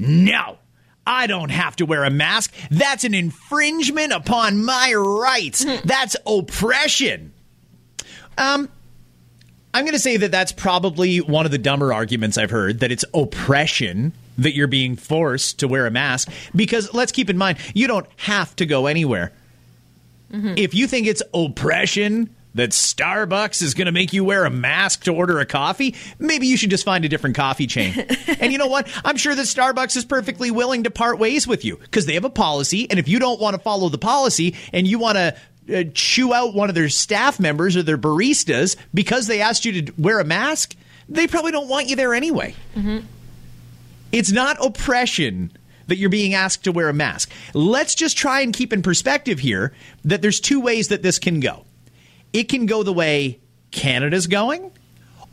No, 0.00 0.58
I 1.06 1.28
don't 1.28 1.50
have 1.50 1.76
to 1.76 1.86
wear 1.86 2.02
a 2.02 2.10
mask. 2.10 2.52
That's 2.72 3.04
an 3.04 3.14
infringement 3.14 4.12
upon 4.12 4.64
my 4.64 4.92
rights. 4.94 5.64
That's 5.84 6.16
oppression. 6.26 7.32
Um, 8.36 8.68
I'm 9.72 9.84
going 9.84 9.94
to 9.94 10.00
say 10.00 10.16
that 10.16 10.32
that's 10.32 10.50
probably 10.50 11.18
one 11.18 11.46
of 11.46 11.52
the 11.52 11.58
dumber 11.58 11.92
arguments 11.92 12.36
I've 12.36 12.50
heard 12.50 12.80
that 12.80 12.90
it's 12.90 13.04
oppression 13.14 14.12
that 14.38 14.54
you're 14.54 14.66
being 14.66 14.96
forced 14.96 15.58
to 15.60 15.68
wear 15.68 15.86
a 15.86 15.90
mask 15.90 16.30
because 16.54 16.92
let's 16.94 17.12
keep 17.12 17.28
in 17.30 17.38
mind 17.38 17.58
you 17.74 17.86
don't 17.86 18.06
have 18.16 18.54
to 18.56 18.66
go 18.66 18.86
anywhere. 18.86 19.32
Mm-hmm. 20.32 20.54
If 20.56 20.74
you 20.74 20.86
think 20.86 21.06
it's 21.06 21.22
oppression 21.34 22.34
that 22.54 22.70
Starbucks 22.70 23.62
is 23.62 23.74
going 23.74 23.86
to 23.86 23.92
make 23.92 24.12
you 24.12 24.24
wear 24.24 24.44
a 24.44 24.50
mask 24.50 25.04
to 25.04 25.12
order 25.12 25.38
a 25.38 25.46
coffee, 25.46 25.94
maybe 26.18 26.46
you 26.46 26.56
should 26.56 26.70
just 26.70 26.84
find 26.84 27.04
a 27.04 27.08
different 27.08 27.36
coffee 27.36 27.66
chain. 27.66 27.98
and 28.40 28.52
you 28.52 28.58
know 28.58 28.66
what? 28.66 28.88
I'm 29.04 29.16
sure 29.16 29.34
that 29.34 29.42
Starbucks 29.42 29.96
is 29.96 30.04
perfectly 30.04 30.50
willing 30.50 30.84
to 30.84 30.90
part 30.90 31.18
ways 31.18 31.46
with 31.46 31.64
you 31.64 31.76
because 31.76 32.06
they 32.06 32.14
have 32.14 32.24
a 32.24 32.30
policy. 32.30 32.88
And 32.90 32.98
if 32.98 33.08
you 33.08 33.18
don't 33.18 33.40
want 33.40 33.54
to 33.54 33.62
follow 33.62 33.88
the 33.88 33.98
policy 33.98 34.54
and 34.72 34.86
you 34.86 34.98
want 34.98 35.16
to 35.16 35.36
uh, 35.74 35.84
chew 35.94 36.34
out 36.34 36.54
one 36.54 36.68
of 36.68 36.74
their 36.74 36.88
staff 36.88 37.38
members 37.38 37.76
or 37.76 37.82
their 37.82 37.98
baristas 37.98 38.76
because 38.92 39.26
they 39.26 39.40
asked 39.40 39.64
you 39.64 39.82
to 39.82 39.92
wear 39.96 40.18
a 40.18 40.24
mask, 40.24 40.74
they 41.08 41.26
probably 41.26 41.52
don't 41.52 41.68
want 41.68 41.88
you 41.88 41.96
there 41.96 42.14
anyway. 42.14 42.54
Mm-hmm. 42.76 43.06
It's 44.12 44.30
not 44.30 44.64
oppression 44.64 45.52
that 45.86 45.96
you're 45.96 46.10
being 46.10 46.34
asked 46.34 46.64
to 46.64 46.72
wear 46.72 46.88
a 46.88 46.94
mask. 46.94 47.30
Let's 47.54 47.94
just 47.94 48.16
try 48.16 48.40
and 48.40 48.52
keep 48.52 48.72
in 48.72 48.82
perspective 48.82 49.40
here 49.40 49.72
that 50.04 50.22
there's 50.22 50.40
two 50.40 50.60
ways 50.60 50.88
that 50.88 51.02
this 51.02 51.18
can 51.18 51.40
go. 51.40 51.64
It 52.32 52.44
can 52.44 52.66
go 52.66 52.82
the 52.82 52.92
way 52.92 53.40
Canada's 53.72 54.26
going, 54.26 54.70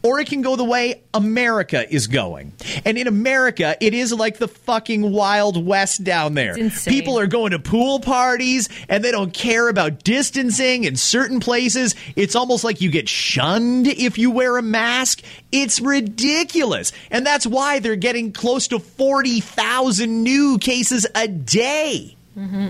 or 0.04 0.20
it 0.20 0.28
can 0.28 0.42
go 0.42 0.56
the 0.56 0.64
way 0.64 1.02
America 1.14 1.92
is 1.94 2.08
going. 2.08 2.54
And 2.86 2.98
in 2.98 3.08
America, 3.08 3.76
it 3.82 3.94
is 3.94 4.14
like 4.14 4.38
the 4.38 4.48
fucking 4.48 5.12
Wild 5.12 5.64
West 5.66 6.04
down 6.04 6.34
there. 6.34 6.56
People 6.86 7.20
are 7.20 7.28
going 7.28 7.52
to 7.52 7.60
pool 7.60 8.00
parties 8.00 8.70
and 8.88 9.04
they 9.04 9.12
don't 9.12 9.34
care 9.34 9.68
about 9.68 10.04
distancing 10.04 10.86
in 10.86 10.96
certain 10.96 11.40
places. 11.40 11.96
It's 12.16 12.36
almost 12.36 12.64
like 12.64 12.82
you 12.82 12.90
get 12.90 13.10
shunned 13.10 13.88
if 13.88 14.18
you 14.18 14.32
wear 14.32 14.58
a 14.58 14.62
mask. 14.62 15.22
It's 15.52 15.80
ridiculous. 15.82 16.92
And 17.12 17.26
that's 17.26 17.46
why 17.46 17.80
they're 17.80 17.96
getting 17.96 18.32
close 18.32 18.68
to 18.70 18.80
40,000 18.80 20.24
new 20.24 20.58
cases 20.60 21.06
a 21.16 21.28
day. 21.28 22.16
Mm-hmm. 22.38 22.70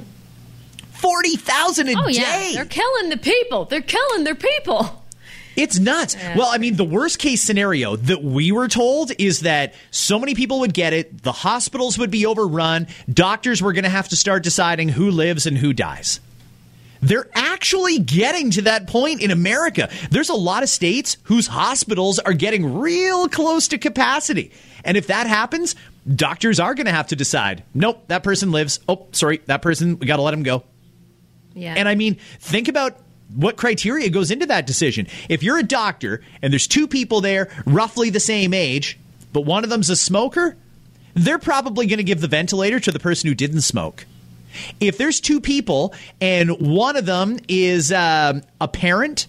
40,000 0.91 1.87
a 1.87 1.93
oh, 1.97 2.07
day. 2.07 2.13
Yeah. 2.13 2.51
They're 2.55 2.65
killing 2.65 3.09
the 3.09 3.17
people. 3.17 3.65
They're 3.65 3.81
killing 3.81 4.25
their 4.25 4.35
people. 4.35 4.99
It's 5.59 5.79
nuts. 5.79 6.15
Well, 6.35 6.47
I 6.49 6.57
mean, 6.57 6.75
the 6.75 6.85
worst 6.85 7.19
case 7.19 7.41
scenario 7.41 7.95
that 7.95 8.23
we 8.23 8.51
were 8.51 8.67
told 8.67 9.11
is 9.17 9.41
that 9.41 9.73
so 9.91 10.17
many 10.19 10.35
people 10.35 10.61
would 10.61 10.73
get 10.73 10.93
it, 10.93 11.23
the 11.23 11.31
hospitals 11.31 11.97
would 11.97 12.11
be 12.11 12.25
overrun, 12.25 12.87
doctors 13.11 13.61
were 13.61 13.73
going 13.73 13.83
to 13.83 13.89
have 13.89 14.09
to 14.09 14.15
start 14.15 14.43
deciding 14.43 14.89
who 14.89 15.11
lives 15.11 15.45
and 15.45 15.57
who 15.57 15.73
dies. 15.73 16.19
They're 17.01 17.29
actually 17.33 17.99
getting 17.99 18.51
to 18.51 18.63
that 18.63 18.87
point 18.87 19.21
in 19.21 19.31
America. 19.31 19.89
There's 20.11 20.29
a 20.29 20.35
lot 20.35 20.63
of 20.63 20.69
states 20.69 21.17
whose 21.23 21.47
hospitals 21.47 22.19
are 22.19 22.33
getting 22.33 22.79
real 22.79 23.29
close 23.29 23.69
to 23.69 23.77
capacity. 23.77 24.51
And 24.83 24.97
if 24.97 25.07
that 25.07 25.27
happens, 25.27 25.75
doctors 26.13 26.59
are 26.59 26.73
going 26.73 26.87
to 26.87 26.91
have 26.91 27.07
to 27.07 27.15
decide 27.15 27.63
nope, 27.73 28.03
that 28.07 28.23
person 28.23 28.51
lives. 28.51 28.79
Oh, 28.87 29.07
sorry, 29.11 29.37
that 29.45 29.61
person, 29.61 29.99
we 29.99 30.07
got 30.07 30.17
to 30.17 30.21
let 30.21 30.33
him 30.33 30.43
go. 30.43 30.63
Yeah. 31.53 31.73
And 31.75 31.87
I 31.87 31.95
mean, 31.95 32.17
think 32.39 32.67
about 32.67 32.97
what 33.35 33.57
criteria 33.57 34.09
goes 34.09 34.31
into 34.31 34.45
that 34.47 34.65
decision? 34.65 35.07
If 35.27 35.43
you're 35.43 35.57
a 35.57 35.63
doctor 35.63 36.21
and 36.41 36.51
there's 36.51 36.67
two 36.67 36.87
people 36.87 37.21
there 37.21 37.49
roughly 37.65 38.09
the 38.09 38.19
same 38.19 38.53
age, 38.53 38.97
but 39.33 39.41
one 39.41 39.63
of 39.63 39.69
them's 39.69 39.89
a 39.89 39.95
smoker, 39.95 40.57
they're 41.13 41.39
probably 41.39 41.85
going 41.87 41.97
to 41.97 42.03
give 42.03 42.21
the 42.21 42.27
ventilator 42.27 42.79
to 42.79 42.91
the 42.91 42.99
person 42.99 43.27
who 43.27 43.35
didn't 43.35 43.61
smoke. 43.61 44.05
If 44.79 44.97
there's 44.97 45.19
two 45.19 45.39
people 45.41 45.93
and 46.19 46.59
one 46.59 46.95
of 46.95 47.05
them 47.05 47.39
is 47.47 47.91
uh, 47.91 48.41
a 48.59 48.67
parent 48.67 49.27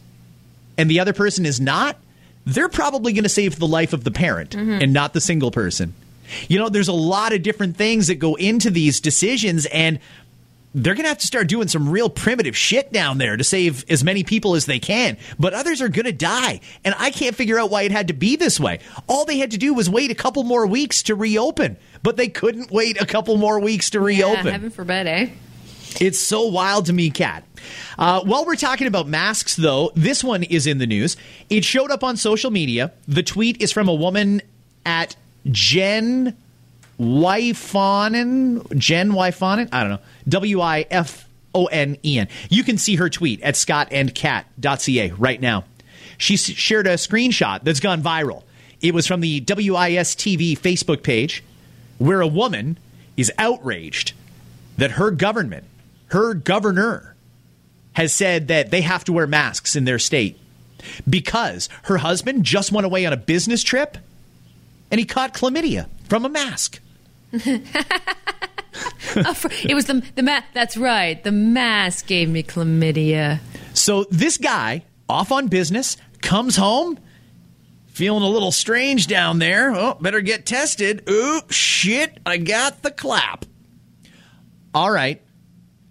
and 0.78 0.90
the 0.90 1.00
other 1.00 1.12
person 1.12 1.45
is 1.45 1.61
not, 1.61 1.99
they're 2.47 2.71
probably 2.71 3.12
going 3.12 3.25
to 3.25 3.28
save 3.28 3.59
the 3.59 3.66
life 3.66 3.92
of 3.92 4.04
the 4.04 4.11
parent 4.11 4.50
mm-hmm. 4.50 4.78
and 4.80 4.92
not 4.92 5.12
the 5.12 5.21
single 5.21 5.50
person. 5.50 5.95
You 6.49 6.59
know, 6.59 6.69
there's 6.69 6.88
a 6.88 6.92
lot 6.92 7.33
of 7.33 7.42
different 7.42 7.76
things 7.76 8.07
that 8.07 8.16
go 8.16 8.35
into 8.37 8.71
these 8.71 9.00
decisions, 9.00 9.66
and 9.66 9.99
they're 10.75 10.95
going 10.95 11.05
to 11.05 11.09
have 11.09 11.19
to 11.19 11.27
start 11.27 11.49
doing 11.49 11.69
some 11.69 11.89
real 11.89 12.09
primitive 12.09 12.57
shit 12.57 12.93
down 12.93 13.19
there 13.19 13.37
to 13.37 13.45
save 13.45 13.85
as 13.91 14.05
many 14.05 14.23
people 14.23 14.55
as 14.55 14.67
they 14.67 14.79
can. 14.79 15.17
But 15.39 15.53
others 15.53 15.83
are 15.83 15.89
going 15.89 16.07
to 16.07 16.12
die. 16.12 16.61
And 16.85 16.95
I 16.99 17.11
can't 17.11 17.35
figure 17.35 17.59
out 17.59 17.71
why 17.71 17.83
it 17.83 17.93
had 17.93 18.09
to 18.09 18.15
be 18.15 18.37
this 18.37 18.61
way. 18.61 18.81
All 19.09 19.25
they 19.25 19.39
had 19.39 19.50
to 19.50 19.59
do 19.59 19.75
was 19.75 19.91
wait 19.91 20.11
a 20.11 20.15
couple 20.15 20.45
more 20.45 20.67
weeks 20.67 21.03
to 21.05 21.15
reopen, 21.15 21.77
but 22.03 22.17
they 22.17 22.29
couldn't 22.29 22.71
wait 22.71 23.00
a 23.00 23.07
couple 23.07 23.37
more 23.37 23.59
weeks 23.59 23.91
to 23.91 24.00
reopen. 24.00 24.47
Yeah, 24.47 24.53
heaven 24.53 24.71
forbid, 24.71 25.07
eh? 25.07 25.31
It's 26.00 26.21
so 26.21 26.47
wild 26.47 26.87
to 26.87 26.93
me, 26.93 27.11
Kat. 27.11 27.43
Uh, 27.99 28.21
while 28.23 28.45
we're 28.45 28.55
talking 28.55 28.87
about 28.87 29.09
masks, 29.09 29.57
though, 29.57 29.91
this 29.97 30.23
one 30.23 30.45
is 30.45 30.69
in 30.69 30.79
the 30.79 30.87
news. 30.87 31.17
It 31.49 31.65
showed 31.65 31.91
up 31.91 32.05
on 32.05 32.17
social 32.17 32.53
media. 32.53 32.93
The 33.09 33.25
tweet 33.25 33.61
is 33.61 33.73
from 33.73 33.89
a 33.89 33.95
woman 33.95 34.41
at 34.87 35.17
Jen 35.47 36.37
Wifonen. 37.00 38.76
Jen 38.76 39.12
Wifonen? 39.12 39.69
I 39.73 39.80
don't 39.80 39.90
know. 39.90 39.99
W 40.28 40.61
I 40.61 40.87
F 40.90 41.28
O 41.54 41.66
N 41.66 41.97
E 42.04 42.19
N. 42.19 42.28
You 42.50 42.62
can 42.62 42.76
see 42.76 42.97
her 42.97 43.09
tweet 43.09 43.40
at 43.40 43.54
scottandcat.ca 43.54 45.11
right 45.12 45.40
now. 45.40 45.64
She 46.19 46.37
shared 46.37 46.87
a 46.87 46.95
screenshot 46.95 47.64
that's 47.64 47.80
gone 47.80 48.02
viral. 48.02 48.42
It 48.83 48.92
was 48.92 49.07
from 49.07 49.21
the 49.21 49.40
WIS 49.40 50.14
TV 50.14 50.59
Facebook 50.59 51.02
page 51.02 51.42
where 51.99 52.21
a 52.21 52.26
woman 52.26 52.78
is 53.16 53.33
outraged 53.38 54.12
that 54.76 54.92
her 54.92 55.11
government, 55.11 55.64
her 56.09 56.35
governor, 56.35 57.14
has 57.95 58.12
said 58.12 58.49
that 58.49 58.71
they 58.71 58.83
have 58.83 59.04
to 59.04 59.12
wear 59.12 59.26
masks 59.26 59.75
in 59.75 59.85
their 59.85 59.99
state 59.99 60.38
because 61.09 61.69
her 61.85 61.99
husband 61.99 62.45
just 62.45 62.73
went 62.73 62.87
away 62.87 63.04
on 63.04 63.12
a 63.12 63.16
business 63.16 63.62
trip 63.62 63.97
and 64.90 64.99
he 64.99 65.04
caught 65.04 65.35
chlamydia 65.35 65.88
from 66.09 66.25
a 66.25 66.28
mask. 66.28 66.80
it 67.33 67.65
was 69.75 69.87
the 69.87 70.03
the 70.15 70.23
mask. 70.23 70.47
That's 70.53 70.77
right. 70.77 71.23
The 71.23 71.33
mask 71.33 72.07
gave 72.07 72.29
me 72.29 72.43
chlamydia. 72.43 73.41
So 73.75 74.05
this 74.11 74.37
guy 74.37 74.85
off 75.09 75.31
on 75.31 75.49
business 75.49 75.97
comes 76.23 76.57
home 76.57 76.99
feeling 77.87 78.23
a 78.23 78.29
little 78.29 78.53
strange 78.53 79.07
down 79.07 79.39
there. 79.39 79.75
Oh, 79.75 79.95
better 80.01 80.21
get 80.21 80.47
tested. 80.47 81.09
Ooh, 81.09 81.41
shit! 81.51 82.19
I 82.27 82.39
got 82.39 82.83
the 82.83 82.91
clap. 82.91 83.45
All 84.75 84.91
right, 84.91 85.23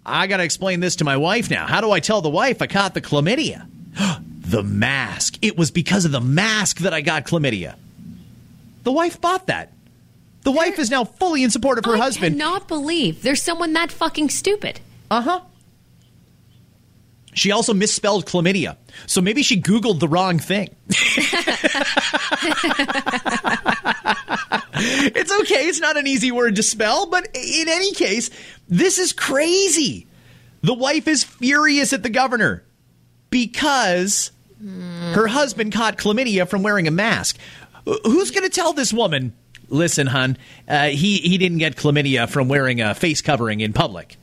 I 0.04 0.26
got 0.26 0.38
to 0.38 0.44
explain 0.44 0.80
this 0.80 0.96
to 0.96 1.04
my 1.04 1.16
wife 1.16 1.50
now. 1.50 1.66
How 1.66 1.80
do 1.80 1.90
I 1.90 2.00
tell 2.00 2.20
the 2.20 2.30
wife 2.30 2.60
I 2.60 2.66
caught 2.66 2.94
the 2.94 3.00
chlamydia? 3.00 3.66
the 4.40 4.62
mask. 4.62 5.38
It 5.42 5.56
was 5.56 5.70
because 5.70 6.04
of 6.04 6.12
the 6.12 6.20
mask 6.20 6.80
that 6.80 6.92
I 6.92 7.00
got 7.00 7.24
chlamydia. 7.24 7.76
The 8.82 8.92
wife 8.92 9.20
bought 9.20 9.46
that. 9.46 9.72
The 10.42 10.50
wife 10.50 10.78
is 10.78 10.90
now 10.90 11.04
fully 11.04 11.42
in 11.42 11.50
support 11.50 11.78
of 11.78 11.84
her 11.84 11.96
husband. 11.96 12.00
I 12.00 12.04
husband. 12.04 12.38
cannot 12.40 12.68
believe 12.68 13.22
there's 13.22 13.42
someone 13.42 13.72
that 13.74 13.92
fucking 13.92 14.30
stupid. 14.30 14.80
Uh 15.10 15.20
huh. 15.20 15.40
She 17.32 17.52
also 17.52 17.72
misspelled 17.74 18.26
chlamydia. 18.26 18.76
So 19.06 19.20
maybe 19.20 19.42
she 19.42 19.60
Googled 19.60 20.00
the 20.00 20.08
wrong 20.08 20.38
thing. 20.38 20.74
it's 25.08 25.32
okay. 25.40 25.66
It's 25.66 25.80
not 25.80 25.96
an 25.96 26.06
easy 26.06 26.32
word 26.32 26.56
to 26.56 26.62
spell, 26.62 27.06
but 27.06 27.26
in 27.34 27.68
any 27.68 27.92
case, 27.92 28.30
this 28.68 28.98
is 28.98 29.12
crazy. 29.12 30.06
The 30.62 30.74
wife 30.74 31.06
is 31.06 31.22
furious 31.22 31.92
at 31.92 32.02
the 32.02 32.10
governor 32.10 32.64
because 33.30 34.32
her 34.60 35.26
husband 35.28 35.72
caught 35.72 35.96
chlamydia 35.98 36.48
from 36.48 36.62
wearing 36.62 36.86
a 36.88 36.90
mask. 36.90 37.38
Who's 38.04 38.30
going 38.30 38.44
to 38.48 38.54
tell 38.54 38.72
this 38.72 38.92
woman, 38.92 39.34
listen, 39.70 40.06
hon, 40.08 40.36
uh, 40.68 40.88
he, 40.88 41.18
he 41.18 41.38
didn't 41.38 41.58
get 41.58 41.76
chlamydia 41.76 42.28
from 42.28 42.48
wearing 42.48 42.80
a 42.80 42.94
face 42.94 43.22
covering 43.22 43.60
in 43.60 43.72
public? 43.72 44.16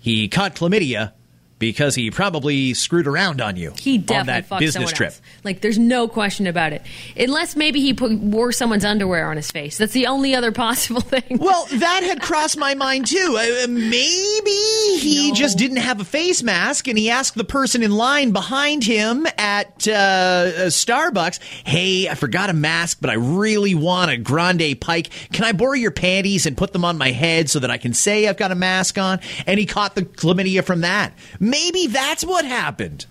He 0.00 0.28
caught 0.28 0.56
chlamydia 0.56 1.12
because 1.60 1.94
he 1.94 2.10
probably 2.10 2.74
screwed 2.74 3.06
around 3.06 3.40
on 3.40 3.54
you 3.54 3.72
He 3.78 3.98
on 4.10 4.26
that 4.26 4.46
fucked 4.46 4.58
business 4.60 4.90
trip. 4.90 5.10
else. 5.10 5.22
Like, 5.44 5.60
there's 5.60 5.78
no 5.78 6.08
question 6.08 6.48
about 6.48 6.72
it. 6.72 6.82
Unless 7.16 7.54
maybe 7.54 7.80
he 7.80 7.94
put, 7.94 8.10
wore 8.12 8.50
someone's 8.50 8.84
underwear 8.84 9.30
on 9.30 9.36
his 9.36 9.50
face. 9.52 9.78
That's 9.78 9.92
the 9.92 10.08
only 10.08 10.34
other 10.34 10.50
possible 10.66 11.02
thing. 11.02 11.38
Well, 11.38 11.66
that 11.70 12.02
had 12.02 12.20
crossed 12.20 12.58
my 12.58 12.74
mind 12.74 13.06
too. 13.06 13.36
Uh, 13.38 13.68
maybe 13.68 14.98
he 14.98 15.28
No. 15.28 15.34
just 15.34 15.58
didn't 15.58 15.76
have 15.76 16.00
a 16.00 16.04
face 16.04 16.42
mask 16.42 16.88
and 16.88 16.98
he 16.98 17.10
asked 17.10 17.34
the 17.36 17.44
person 17.44 17.82
in 17.82 17.90
line 17.92 18.32
behind 18.32 18.82
him 18.82 19.26
at 19.38 19.86
uh, 19.86 19.92
uh, 19.92 20.52
Starbucks, 20.70 21.40
Hey, 21.64 22.08
I 22.08 22.14
forgot 22.14 22.50
a 22.50 22.54
mask, 22.54 22.98
but 23.00 23.10
I 23.10 23.14
really 23.14 23.74
want 23.74 24.10
a 24.10 24.16
Grande 24.16 24.80
Pike. 24.80 25.10
Can 25.32 25.44
I 25.44 25.52
borrow 25.52 25.74
your 25.74 25.90
panties 25.90 26.46
and 26.46 26.56
put 26.56 26.72
them 26.72 26.84
on 26.84 26.96
my 26.98 27.10
head 27.10 27.50
so 27.50 27.58
that 27.58 27.70
I 27.70 27.76
can 27.76 27.92
say 27.92 28.26
I've 28.26 28.38
got 28.38 28.50
a 28.50 28.54
mask 28.54 28.96
on? 28.98 29.20
And 29.46 29.60
he 29.60 29.66
caught 29.66 29.94
the 29.94 30.02
chlamydia 30.02 30.64
from 30.64 30.80
that. 30.80 31.12
Maybe 31.50 31.86
that's 31.88 32.24
what 32.24 32.44
happened. 32.44 33.06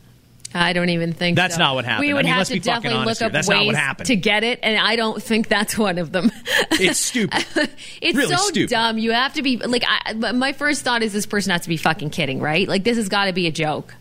I 0.51 0.73
don't 0.73 0.89
even 0.89 1.13
think 1.13 1.35
That's 1.35 1.53
so. 1.55 1.59
not 1.59 1.75
what 1.75 1.85
happened. 1.85 2.07
We 2.07 2.11
I 2.11 2.15
would 2.15 2.25
mean, 2.25 2.33
have 2.33 2.47
to 2.47 2.59
definitely 2.59 3.05
look 3.05 3.21
up 3.21 3.31
That's 3.31 3.47
ways 3.47 3.71
not 3.71 3.99
what 3.99 4.07
to 4.07 4.15
get 4.15 4.43
it, 4.43 4.57
and 4.63 4.79
I 4.79 4.95
don't 4.95 5.21
think 5.21 5.47
that's 5.47 5.77
one 5.77 5.99
of 5.99 6.11
them. 6.11 6.31
It's 6.71 6.97
stupid. 6.97 7.45
it's 8.01 8.17
Really 8.17 8.35
so 8.35 8.41
stupid. 8.47 8.69
dumb. 8.71 8.97
You 8.97 9.11
have 9.11 9.33
to 9.35 9.43
be 9.43 9.57
like. 9.57 9.83
I, 9.85 10.13
my 10.13 10.53
first 10.53 10.81
thought 10.83 11.03
is 11.03 11.13
this 11.13 11.27
person 11.27 11.51
has 11.51 11.61
to 11.61 11.69
be 11.69 11.77
fucking 11.77 12.09
kidding, 12.09 12.39
right? 12.39 12.67
Like 12.67 12.83
this 12.83 12.97
has 12.97 13.09
got 13.09 13.25
to 13.25 13.33
be 13.33 13.45
a 13.45 13.51
joke. 13.51 13.93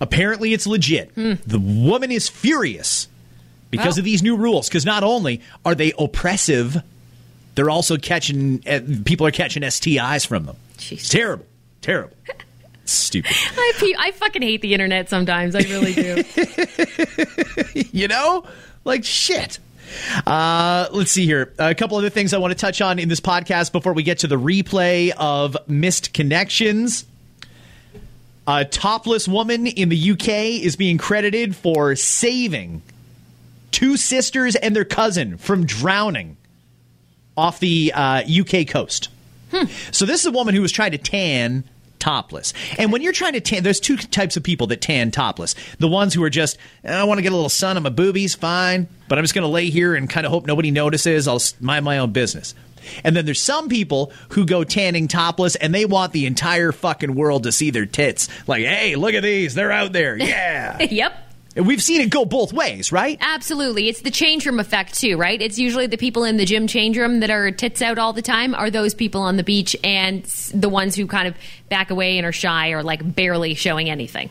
Apparently, 0.00 0.52
it's 0.54 0.66
legit. 0.66 1.14
The 1.14 1.58
woman 1.58 2.10
is 2.12 2.28
furious 2.28 3.08
because 3.70 3.94
Well. 3.96 3.98
of 3.98 4.04
these 4.04 4.22
new 4.22 4.36
rules. 4.36 4.68
Because 4.68 4.86
not 4.86 5.02
only 5.02 5.42
are 5.64 5.74
they 5.74 5.92
oppressive, 5.98 6.82
they're 7.54 7.68
also 7.70 7.96
catching 7.98 8.62
uh, 8.66 8.80
people 9.04 9.26
are 9.26 9.30
catching 9.32 9.62
STIs 9.62 10.26
from 10.26 10.46
them. 10.46 10.56
Jesus. 10.78 11.08
Terrible, 11.08 11.44
terrible, 11.82 12.16
stupid. 12.92 13.32
I, 13.56 13.72
pe- 13.76 13.94
I 13.98 14.10
fucking 14.12 14.42
hate 14.42 14.62
the 14.62 14.74
internet 14.74 15.08
sometimes. 15.08 15.54
I 15.54 15.60
really 15.60 15.94
do. 15.94 16.24
you 17.92 18.08
know, 18.08 18.44
like 18.84 19.04
shit. 19.04 19.58
Uh, 20.26 20.88
let's 20.92 21.10
see 21.10 21.24
here. 21.24 21.52
A 21.58 21.74
couple 21.74 21.96
other 21.96 22.10
things 22.10 22.34
I 22.34 22.38
want 22.38 22.52
to 22.52 22.58
touch 22.58 22.80
on 22.80 22.98
in 22.98 23.08
this 23.08 23.20
podcast 23.20 23.72
before 23.72 23.92
we 23.92 24.02
get 24.02 24.18
to 24.18 24.26
the 24.26 24.36
replay 24.36 25.12
of 25.16 25.56
missed 25.66 26.12
connections. 26.12 27.06
A 28.46 28.64
topless 28.64 29.28
woman 29.28 29.66
in 29.66 29.88
the 29.88 30.10
UK 30.12 30.28
is 30.64 30.76
being 30.76 30.98
credited 30.98 31.54
for 31.54 31.94
saving 31.96 32.82
two 33.70 33.96
sisters 33.96 34.56
and 34.56 34.74
their 34.74 34.84
cousin 34.84 35.36
from 35.36 35.66
drowning 35.66 36.36
off 37.36 37.60
the 37.60 37.92
uh, 37.94 38.22
UK 38.26 38.66
coast. 38.66 39.08
So 39.92 40.04
this 40.04 40.20
is 40.20 40.26
a 40.26 40.30
woman 40.30 40.54
who 40.54 40.62
was 40.62 40.72
trying 40.72 40.92
to 40.92 40.98
tan 40.98 41.64
topless. 41.98 42.52
And 42.78 42.92
when 42.92 43.02
you're 43.02 43.12
trying 43.12 43.34
to 43.34 43.40
tan, 43.40 43.62
there's 43.62 43.80
two 43.80 43.96
types 43.96 44.36
of 44.36 44.42
people 44.42 44.66
that 44.68 44.80
tan 44.80 45.10
topless. 45.10 45.54
The 45.78 45.88
ones 45.88 46.14
who 46.14 46.22
are 46.24 46.30
just, 46.30 46.58
I 46.84 47.04
want 47.04 47.18
to 47.18 47.22
get 47.22 47.32
a 47.32 47.34
little 47.34 47.48
sun 47.48 47.76
on 47.76 47.82
my 47.82 47.90
boobies, 47.90 48.34
fine, 48.34 48.88
but 49.08 49.18
I'm 49.18 49.24
just 49.24 49.34
going 49.34 49.42
to 49.42 49.48
lay 49.48 49.70
here 49.70 49.94
and 49.94 50.08
kind 50.08 50.26
of 50.26 50.32
hope 50.32 50.46
nobody 50.46 50.70
notices. 50.70 51.28
I'll 51.28 51.40
mind 51.60 51.84
my 51.84 51.98
own 51.98 52.12
business. 52.12 52.54
And 53.04 53.14
then 53.16 53.24
there's 53.24 53.40
some 53.42 53.68
people 53.68 54.12
who 54.30 54.46
go 54.46 54.64
tanning 54.64 55.08
topless 55.08 55.56
and 55.56 55.74
they 55.74 55.84
want 55.84 56.12
the 56.12 56.26
entire 56.26 56.72
fucking 56.72 57.14
world 57.14 57.42
to 57.42 57.52
see 57.52 57.70
their 57.70 57.86
tits. 57.86 58.28
Like, 58.46 58.64
hey, 58.64 58.96
look 58.96 59.14
at 59.14 59.22
these. 59.22 59.54
They're 59.54 59.72
out 59.72 59.92
there. 59.92 60.16
Yeah. 60.28 60.78
yep. 60.82 61.27
We've 61.66 61.82
seen 61.82 62.00
it 62.00 62.10
go 62.10 62.24
both 62.24 62.52
ways, 62.52 62.92
right? 62.92 63.18
Absolutely. 63.20 63.88
It's 63.88 64.02
the 64.02 64.10
change 64.10 64.46
room 64.46 64.60
effect, 64.60 64.98
too, 64.98 65.16
right? 65.16 65.40
It's 65.40 65.58
usually 65.58 65.86
the 65.86 65.96
people 65.96 66.24
in 66.24 66.36
the 66.36 66.44
gym 66.44 66.66
change 66.66 66.96
room 66.96 67.20
that 67.20 67.30
are 67.30 67.50
tits 67.50 67.82
out 67.82 67.98
all 67.98 68.12
the 68.12 68.22
time 68.22 68.54
are 68.54 68.70
those 68.70 68.94
people 68.94 69.22
on 69.22 69.36
the 69.36 69.44
beach 69.44 69.76
and 69.82 70.24
the 70.54 70.68
ones 70.68 70.94
who 70.94 71.06
kind 71.06 71.28
of 71.28 71.34
back 71.68 71.90
away 71.90 72.18
and 72.18 72.26
are 72.26 72.32
shy 72.32 72.70
or 72.70 72.82
like 72.82 73.14
barely 73.14 73.54
showing 73.54 73.90
anything. 73.90 74.30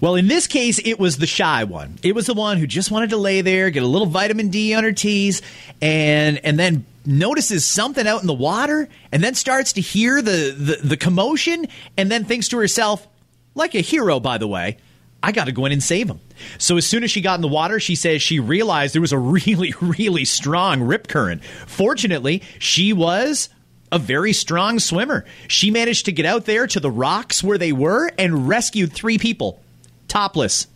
Well, 0.00 0.14
in 0.14 0.28
this 0.28 0.46
case, 0.46 0.78
it 0.84 1.00
was 1.00 1.18
the 1.18 1.26
shy 1.26 1.64
one. 1.64 1.98
It 2.04 2.14
was 2.14 2.26
the 2.26 2.34
one 2.34 2.56
who 2.58 2.68
just 2.68 2.90
wanted 2.90 3.10
to 3.10 3.16
lay 3.16 3.40
there, 3.40 3.70
get 3.70 3.82
a 3.82 3.86
little 3.86 4.06
vitamin 4.06 4.48
D 4.48 4.72
on 4.74 4.84
her 4.84 4.92
tees, 4.92 5.42
and 5.82 6.38
and 6.44 6.56
then 6.56 6.86
notices 7.04 7.64
something 7.64 8.06
out 8.06 8.20
in 8.20 8.28
the 8.28 8.34
water, 8.34 8.88
and 9.10 9.24
then 9.24 9.34
starts 9.34 9.72
to 9.72 9.80
hear 9.80 10.22
the 10.22 10.54
the, 10.56 10.88
the 10.88 10.96
commotion, 10.96 11.66
and 11.96 12.12
then 12.12 12.24
thinks 12.24 12.48
to 12.48 12.58
herself, 12.58 13.08
like 13.56 13.74
a 13.74 13.80
hero, 13.80 14.20
by 14.20 14.38
the 14.38 14.46
way. 14.46 14.78
I 15.22 15.32
got 15.32 15.44
to 15.46 15.52
go 15.52 15.66
in 15.66 15.72
and 15.72 15.82
save 15.82 16.08
him. 16.08 16.20
So 16.58 16.76
as 16.76 16.86
soon 16.86 17.02
as 17.02 17.10
she 17.10 17.20
got 17.20 17.34
in 17.34 17.42
the 17.42 17.48
water, 17.48 17.80
she 17.80 17.94
says 17.94 18.22
she 18.22 18.38
realized 18.40 18.94
there 18.94 19.00
was 19.00 19.12
a 19.12 19.18
really, 19.18 19.74
really 19.80 20.24
strong 20.24 20.82
rip 20.82 21.08
current. 21.08 21.44
Fortunately, 21.44 22.42
she 22.58 22.92
was 22.92 23.48
a 23.90 23.98
very 23.98 24.32
strong 24.32 24.78
swimmer. 24.78 25.24
She 25.48 25.70
managed 25.70 26.04
to 26.06 26.12
get 26.12 26.26
out 26.26 26.44
there 26.44 26.66
to 26.66 26.80
the 26.80 26.90
rocks 26.90 27.42
where 27.42 27.58
they 27.58 27.72
were 27.72 28.10
and 28.18 28.48
rescued 28.48 28.92
three 28.92 29.18
people 29.18 29.62
topless. 30.08 30.66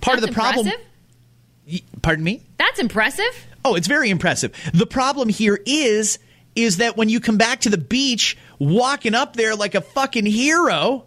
Part 0.00 0.16
That's 0.20 0.28
of 0.28 0.28
the 0.28 0.34
problem. 0.34 0.66
impressive. 0.66 2.02
Pardon 2.02 2.24
me. 2.24 2.42
That's 2.58 2.78
impressive. 2.78 3.46
Oh, 3.64 3.74
it's 3.74 3.88
very 3.88 4.10
impressive. 4.10 4.52
The 4.72 4.86
problem 4.86 5.28
here 5.28 5.60
is 5.66 6.18
is 6.56 6.78
that 6.78 6.96
when 6.96 7.08
you 7.08 7.20
come 7.20 7.36
back 7.38 7.60
to 7.60 7.70
the 7.70 7.78
beach 7.78 8.36
walking 8.58 9.14
up 9.14 9.36
there 9.36 9.54
like 9.54 9.76
a 9.76 9.80
fucking 9.80 10.26
hero, 10.26 11.04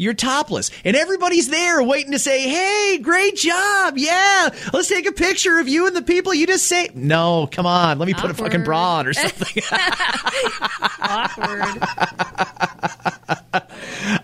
You're 0.00 0.14
topless. 0.14 0.70
And 0.82 0.96
everybody's 0.96 1.50
there 1.50 1.82
waiting 1.82 2.12
to 2.12 2.18
say, 2.18 2.48
hey, 2.48 2.96
great 3.02 3.36
job. 3.36 3.98
Yeah. 3.98 4.48
Let's 4.72 4.88
take 4.88 5.04
a 5.04 5.12
picture 5.12 5.58
of 5.58 5.68
you 5.68 5.86
and 5.86 5.94
the 5.94 6.00
people 6.00 6.32
you 6.32 6.46
just 6.46 6.66
say. 6.66 6.88
No, 6.94 7.46
come 7.52 7.66
on. 7.66 7.98
Let 7.98 8.06
me 8.06 8.14
put 8.14 8.30
a 8.30 8.34
fucking 8.34 8.64
bra 8.64 9.00
on 9.00 9.06
or 9.08 9.12
something. 9.12 9.62
Awkward. 11.02 11.60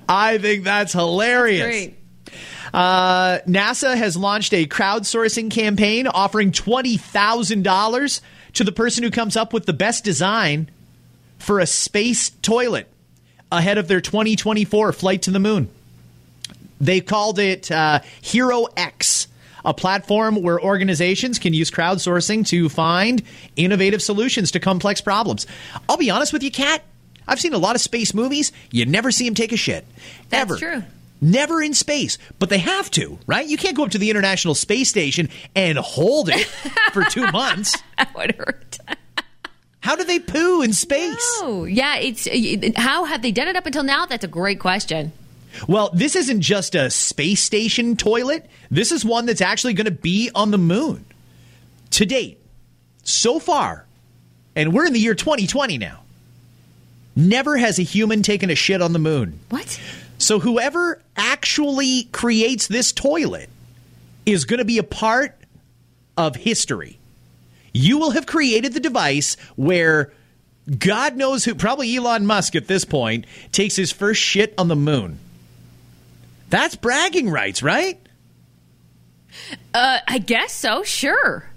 I 0.08 0.38
think 0.40 0.64
that's 0.64 0.94
hilarious. 0.94 1.66
Great. 1.66 1.98
Uh, 2.72 3.40
NASA 3.46 3.98
has 3.98 4.16
launched 4.16 4.54
a 4.54 4.66
crowdsourcing 4.66 5.50
campaign 5.50 6.06
offering 6.06 6.52
$20,000 6.52 8.20
to 8.54 8.64
the 8.64 8.72
person 8.72 9.04
who 9.04 9.10
comes 9.10 9.36
up 9.36 9.52
with 9.52 9.66
the 9.66 9.74
best 9.74 10.04
design 10.04 10.70
for 11.36 11.60
a 11.60 11.66
space 11.66 12.30
toilet 12.30 12.88
ahead 13.52 13.78
of 13.78 13.88
their 13.88 14.00
2024 14.00 14.92
flight 14.92 15.22
to 15.22 15.30
the 15.30 15.38
moon. 15.38 15.68
They 16.80 17.00
called 17.00 17.38
it 17.38 17.70
uh, 17.70 18.00
Hero 18.20 18.66
X, 18.76 19.28
a 19.64 19.72
platform 19.72 20.42
where 20.42 20.60
organizations 20.60 21.38
can 21.38 21.54
use 21.54 21.70
crowdsourcing 21.70 22.46
to 22.48 22.68
find 22.68 23.22
innovative 23.56 24.02
solutions 24.02 24.50
to 24.52 24.60
complex 24.60 25.00
problems. 25.00 25.46
I'll 25.88 25.96
be 25.96 26.10
honest 26.10 26.32
with 26.32 26.42
you, 26.42 26.50
Kat. 26.50 26.82
I've 27.26 27.40
seen 27.40 27.54
a 27.54 27.58
lot 27.58 27.74
of 27.74 27.80
space 27.82 28.14
movies. 28.14 28.52
You 28.70 28.86
never 28.86 29.10
see 29.10 29.24
them 29.24 29.34
take 29.34 29.52
a 29.52 29.56
shit. 29.56 29.84
That's 30.28 30.42
Ever. 30.42 30.56
true. 30.58 30.82
Never 31.20 31.62
in 31.62 31.72
space, 31.72 32.18
but 32.38 32.50
they 32.50 32.58
have 32.58 32.90
to, 32.92 33.18
right? 33.26 33.46
You 33.46 33.56
can't 33.56 33.74
go 33.74 33.84
up 33.84 33.90
to 33.92 33.98
the 33.98 34.10
International 34.10 34.54
Space 34.54 34.90
Station 34.90 35.30
and 35.56 35.78
hold 35.78 36.28
it 36.28 36.44
for 36.92 37.04
two 37.04 37.26
months. 37.32 37.74
That 37.96 38.14
would 38.14 38.36
hurt. 38.36 38.78
How 39.86 39.94
do 39.94 40.02
they 40.02 40.18
poo 40.18 40.62
in 40.62 40.72
space? 40.72 41.14
Oh, 41.38 41.64
yeah. 41.64 41.94
It's 41.98 42.26
how 42.76 43.04
have 43.04 43.22
they 43.22 43.30
done 43.30 43.46
it 43.46 43.54
up 43.54 43.66
until 43.66 43.84
now? 43.84 44.04
That's 44.04 44.24
a 44.24 44.28
great 44.28 44.58
question. 44.58 45.12
Well, 45.68 45.90
this 45.94 46.16
isn't 46.16 46.40
just 46.40 46.74
a 46.74 46.90
space 46.90 47.40
station 47.40 47.96
toilet. 47.96 48.50
This 48.68 48.90
is 48.90 49.04
one 49.04 49.26
that's 49.26 49.40
actually 49.40 49.74
going 49.74 49.84
to 49.84 49.92
be 49.92 50.28
on 50.34 50.50
the 50.50 50.58
moon. 50.58 51.04
To 51.90 52.04
date, 52.04 52.40
so 53.04 53.38
far, 53.38 53.86
and 54.56 54.74
we're 54.74 54.86
in 54.86 54.92
the 54.92 54.98
year 54.98 55.14
2020 55.14 55.78
now, 55.78 56.02
never 57.14 57.56
has 57.56 57.78
a 57.78 57.82
human 57.82 58.24
taken 58.24 58.50
a 58.50 58.56
shit 58.56 58.82
on 58.82 58.92
the 58.92 58.98
moon. 58.98 59.38
What? 59.50 59.80
So 60.18 60.40
whoever 60.40 61.00
actually 61.16 62.08
creates 62.10 62.66
this 62.66 62.90
toilet 62.90 63.48
is 64.26 64.46
going 64.46 64.58
to 64.58 64.64
be 64.64 64.78
a 64.78 64.82
part 64.82 65.36
of 66.16 66.34
history. 66.34 66.98
You 67.76 67.98
will 67.98 68.12
have 68.12 68.26
created 68.26 68.72
the 68.72 68.80
device 68.80 69.36
where 69.54 70.12
God 70.78 71.16
knows 71.16 71.44
who, 71.44 71.54
probably 71.54 71.94
Elon 71.94 72.26
Musk 72.26 72.56
at 72.56 72.66
this 72.66 72.84
point, 72.84 73.26
takes 73.52 73.76
his 73.76 73.92
first 73.92 74.20
shit 74.20 74.54
on 74.56 74.68
the 74.68 74.76
moon. 74.76 75.18
That's 76.48 76.74
bragging 76.74 77.28
rights, 77.28 77.62
right? 77.62 78.00
Uh, 79.74 79.98
I 80.08 80.18
guess 80.18 80.52
so. 80.54 80.82
Sure. 80.82 81.48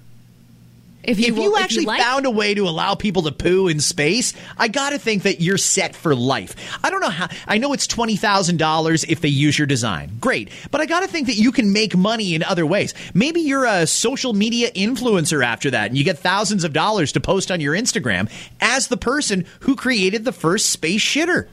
If 1.02 1.18
you, 1.18 1.28
if 1.28 1.38
you 1.38 1.52
will- 1.52 1.58
actually 1.58 1.86
like- 1.86 2.02
found 2.02 2.26
a 2.26 2.30
way 2.30 2.54
to 2.54 2.68
allow 2.68 2.94
people 2.94 3.24
to 3.24 3.32
poo 3.32 3.68
in 3.70 3.80
space, 3.80 4.34
I 4.58 4.68
got 4.68 4.90
to 4.90 5.00
think 5.00 5.24
that 5.24 5.40
you're 5.40 5.58
set 5.58 5.96
for 5.96 6.14
life. 6.14 6.56
I 6.84 6.90
don't 6.90 7.00
know 7.00 7.10
how. 7.10 7.30
I 7.48 7.58
know 7.58 7.72
it's 7.72 7.88
twenty 7.88 8.18
thousand 8.18 8.58
dollars 8.58 9.06
if 9.06 9.22
they 9.22 9.30
use 9.30 9.58
your 9.58 9.66
design. 9.66 10.18
Great, 10.20 10.50
but 10.72 10.82
I 10.82 10.86
got 10.86 11.00
to 11.00 11.08
think 11.08 11.28
that 11.28 11.38
you 11.38 11.52
can 11.54 11.72
make 11.72 11.96
money 11.96 12.36
in 12.36 12.44
other 12.44 12.66
ways. 12.66 12.94
Maybe 13.14 13.40
you're 13.42 13.66
a 13.66 13.88
social 13.88 14.34
media 14.34 14.72
influencer 14.72 15.44
after 15.44 15.72
that, 15.72 15.88
and 15.88 15.98
you 15.98 16.04
get 16.04 16.20
thousands 16.20 16.64
of 16.66 16.74
dollars 16.74 17.14
to 17.14 17.22
post 17.22 17.50
on 17.50 17.62
your 17.62 17.74
Instagram 17.74 18.30
as 18.60 18.88
the 18.88 18.98
person 18.98 19.46
who 19.62 19.76
created 19.78 20.26
the 20.26 20.34
first 20.34 20.70
space 20.70 21.02
shitter. 21.02 21.48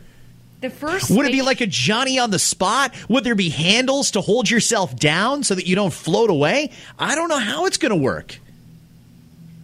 the 0.60 0.70
first 0.70 1.08
Would 1.10 1.26
it 1.26 1.32
be 1.32 1.42
like 1.42 1.60
a 1.60 1.66
Johnny 1.66 2.18
on 2.18 2.30
the 2.30 2.38
spot? 2.40 2.92
Would 3.08 3.22
there 3.22 3.34
be 3.36 3.50
handles 3.50 4.10
to 4.12 4.20
hold 4.20 4.50
yourself 4.50 4.96
down 4.96 5.44
so 5.44 5.54
that 5.54 5.66
you 5.66 5.76
don't 5.76 5.92
float 5.92 6.30
away? 6.30 6.72
I 6.98 7.14
don't 7.14 7.28
know 7.28 7.38
how 7.38 7.66
it's 7.66 7.76
going 7.76 7.90
to 7.90 7.96
work. 7.96 8.40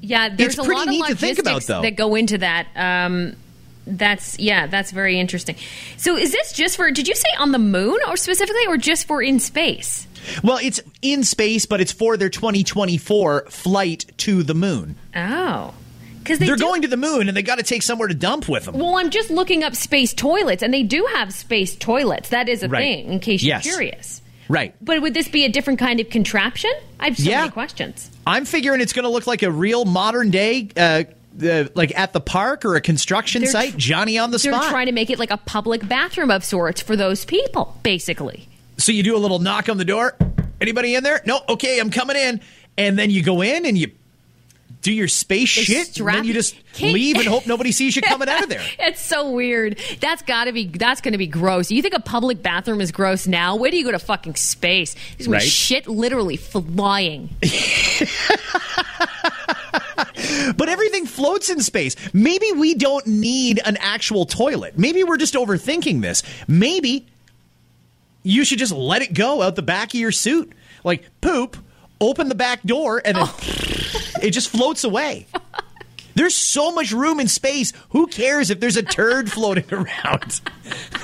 Yeah, 0.03 0.29
there's 0.29 0.55
It's 0.55 0.59
a 0.59 0.65
pretty 0.65 0.79
lot 0.79 0.89
of 0.89 0.93
neat 0.93 1.07
to 1.07 1.17
think 1.17 1.39
about, 1.39 1.55
logistics 1.55 1.67
though. 1.67 1.83
that 1.83 1.97
go 1.97 2.15
into 2.17 2.39
that. 2.39 2.67
Um, 2.77 3.37
that's 3.87 4.39
yeah, 4.39 4.67
that's 4.67 4.91
very 4.91 5.19
interesting. 5.19 5.57
So, 5.97 6.17
is 6.17 6.33
this 6.33 6.53
just 6.53 6.77
for? 6.77 6.91
Did 6.91 7.09
you 7.09 7.15
say 7.15 7.29
on 7.39 7.53
the 7.53 7.59
moon, 7.59 7.99
or 8.09 8.17
specifically, 8.17 8.67
or 8.67 8.77
just 8.77 9.07
for 9.07 9.23
in 9.23 9.41
space? 9.41 10.07
Well, 10.45 10.59
it's 10.63 10.81
in 11.03 11.25
space, 11.25 11.67
but 11.67 11.81
it's 11.81 11.91
for 11.93 12.17
their 12.17 12.29
2024 12.29 13.47
flight 13.49 14.05
to 14.19 14.43
the 14.45 14.55
moon. 14.55 14.97
Oh, 15.17 15.75
because 16.21 16.39
they 16.39 16.49
are 16.49 16.57
going 16.57 16.83
to 16.83 16.89
the 16.89 16.97
moon 16.97 17.27
and 17.27 17.37
they 17.37 17.43
got 17.43 17.59
to 17.59 17.65
take 17.65 17.83
somewhere 17.83 18.07
to 18.07 18.15
dump 18.15 18.49
with 18.49 18.67
them. 18.67 18.79
Well, 18.79 18.97
I'm 18.99 19.11
just 19.11 19.31
looking 19.31 19.65
up 19.65 19.75
space 19.75 20.15
toilets, 20.15 20.63
and 20.63 20.73
they 20.73 20.85
do 20.85 21.05
have 21.15 21.33
space 21.33 21.75
toilets. 21.75 22.29
That 22.29 22.49
is 22.49 22.63
a 22.63 22.69
Right. 22.69 22.83
thing, 22.83 23.13
in 23.13 23.19
case 23.21 23.43
you're 23.43 23.57
Yes. 23.57 23.65
curious. 23.65 24.22
Right. 24.49 24.75
But 24.81 25.01
would 25.03 25.15
this 25.15 25.29
be 25.29 25.45
a 25.45 25.49
different 25.49 25.79
kind 25.79 26.01
of 26.01 26.11
contraption? 26.11 26.71
I 27.01 27.07
have 27.07 27.17
so 27.17 27.31
Yeah. 27.31 27.41
many 27.41 27.51
questions. 27.53 28.11
I'm 28.27 28.45
figuring 28.45 28.81
it's 28.81 28.93
going 28.93 29.05
to 29.05 29.09
look 29.11 29.27
like 29.27 29.43
a 29.43 29.51
real 29.51 29.85
modern 29.85 30.31
day, 30.31 30.69
uh, 30.77 31.05
uh, 31.45 31.65
like 31.75 31.97
at 31.99 32.13
the 32.13 32.21
park 32.21 32.65
or 32.65 32.77
a 32.77 32.81
construction 32.81 33.43
They're 33.43 33.51
site, 33.51 33.73
tr- 33.73 33.79
Johnny 33.79 34.19
on 34.19 34.31
the 34.31 34.39
They're 34.39 34.53
spot. 34.53 34.71
trying 34.71 34.87
to 34.87 34.93
make 34.93 35.11
it 35.11 35.19
like 35.19 35.31
a 35.31 35.37
public 35.39 35.87
bathroom 35.89 36.31
of 36.31 36.45
sorts 36.45 36.81
for 36.83 36.97
those 36.97 37.25
people, 37.25 37.79
basically. 37.83 38.49
so 38.79 38.91
you 38.93 39.03
do 39.03 39.17
a 39.17 39.19
little 39.19 39.39
knock 39.39 39.69
on 39.69 39.79
the 39.79 39.85
door. 39.85 40.17
Anybody 40.61 40.95
in 40.95 41.03
there? 41.05 41.21
No. 41.25 41.41
Okay, 41.49 41.79
I'm 41.79 41.91
coming 41.91 42.17
in. 42.17 42.41
And 42.79 42.99
then 42.99 43.11
you 43.11 43.23
go 43.23 43.43
in 43.43 43.67
and 43.67 43.77
you 43.77 43.91
do 44.83 44.93
your 44.93 45.09
space 45.09 45.55
They 45.57 45.63
shit. 45.63 45.99
And 45.99 46.09
then 46.09 46.25
you 46.25 46.35
just 46.35 46.55
Can't- 46.75 46.93
leave 46.93 47.17
and 47.17 47.27
hope 47.27 47.47
nobody 47.47 47.73
sees 47.73 47.97
you 47.97 48.03
coming 48.03 48.29
out 48.29 48.43
of 48.43 48.49
there. 48.49 48.61
It's 48.79 49.01
so 49.01 49.31
weird. 49.31 49.79
That's 50.01 50.23
got 50.23 50.45
to 50.45 50.53
be. 50.53 50.67
That's 50.67 51.01
going 51.01 51.13
to 51.13 51.19
be 51.19 51.27
gross. 51.27 51.71
You 51.71 51.81
think 51.83 51.95
a 51.95 52.01
public 52.01 52.43
bathroom 52.43 52.81
is 52.81 52.91
gross 52.93 53.27
now? 53.27 53.55
Where 53.57 53.71
do 53.71 53.77
you 53.77 53.85
go 53.85 53.93
to 53.93 53.99
fucking 53.99 54.35
space? 54.35 54.95
There's 55.17 55.29
Right. 55.29 55.43
shit 55.43 55.87
literally 55.87 56.37
flying. 56.37 57.31
But 60.57 60.69
everything 60.69 61.07
floats 61.07 61.51
in 61.51 61.61
space. 61.61 61.97
Maybe 62.13 62.47
we 62.53 62.75
don't 62.75 63.07
need 63.07 63.61
an 63.65 63.77
actual 63.79 64.27
toilet. 64.27 64.79
Maybe 64.79 65.03
we're 65.05 65.17
just 65.17 65.35
overthinking 65.35 66.01
this. 66.03 66.23
Maybe 66.47 67.07
you 68.23 68.45
should 68.45 68.59
just 68.59 68.73
let 68.73 69.03
it 69.03 69.15
go 69.15 69.43
out 69.43 69.57
the 69.57 69.63
back 69.63 69.95
of 69.95 70.01
your 70.01 70.13
suit. 70.13 70.53
Like 70.85 71.05
poop, 71.21 71.57
open 72.01 72.29
the 72.29 72.35
back 72.35 72.63
door, 72.65 73.01
and 73.05 73.17
then 73.17 73.25
oh. 73.27 73.37
It 74.23 74.31
just 74.31 74.49
floats 74.49 74.85
away. 74.85 75.27
There's 76.15 76.35
so 76.35 76.73
much 76.73 76.93
room 76.93 77.21
in 77.21 77.29
space. 77.29 77.73
Who 77.91 78.07
cares 78.07 78.51
if 78.51 78.61
there's 78.61 78.77
a 78.77 78.83
turd 78.83 79.31
floating 79.31 79.65
around? 79.73 80.41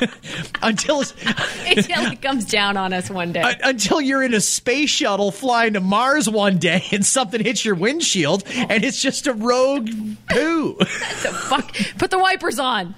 until 0.62 1.00
Until 1.66 2.12
it 2.12 2.22
comes 2.22 2.44
down 2.46 2.76
on 2.76 2.92
us 2.92 3.10
one 3.10 3.32
day. 3.32 3.42
un- 3.42 3.56
until 3.64 4.00
you're 4.00 4.22
in 4.22 4.32
a 4.34 4.40
space 4.40 4.90
shuttle 4.90 5.30
flying 5.30 5.74
to 5.74 5.80
Mars 5.80 6.28
one 6.28 6.58
day 6.58 6.84
and 6.92 7.04
something 7.04 7.42
hits 7.42 7.64
your 7.64 7.74
windshield 7.74 8.44
and 8.54 8.84
it's 8.84 9.00
just 9.02 9.26
a 9.26 9.32
rogue 9.34 9.90
poo. 10.30 10.76
So 11.16 11.32
fuck. 11.32 11.74
Put 11.98 12.10
the 12.10 12.18
wipers 12.18 12.58
on. 12.58 12.94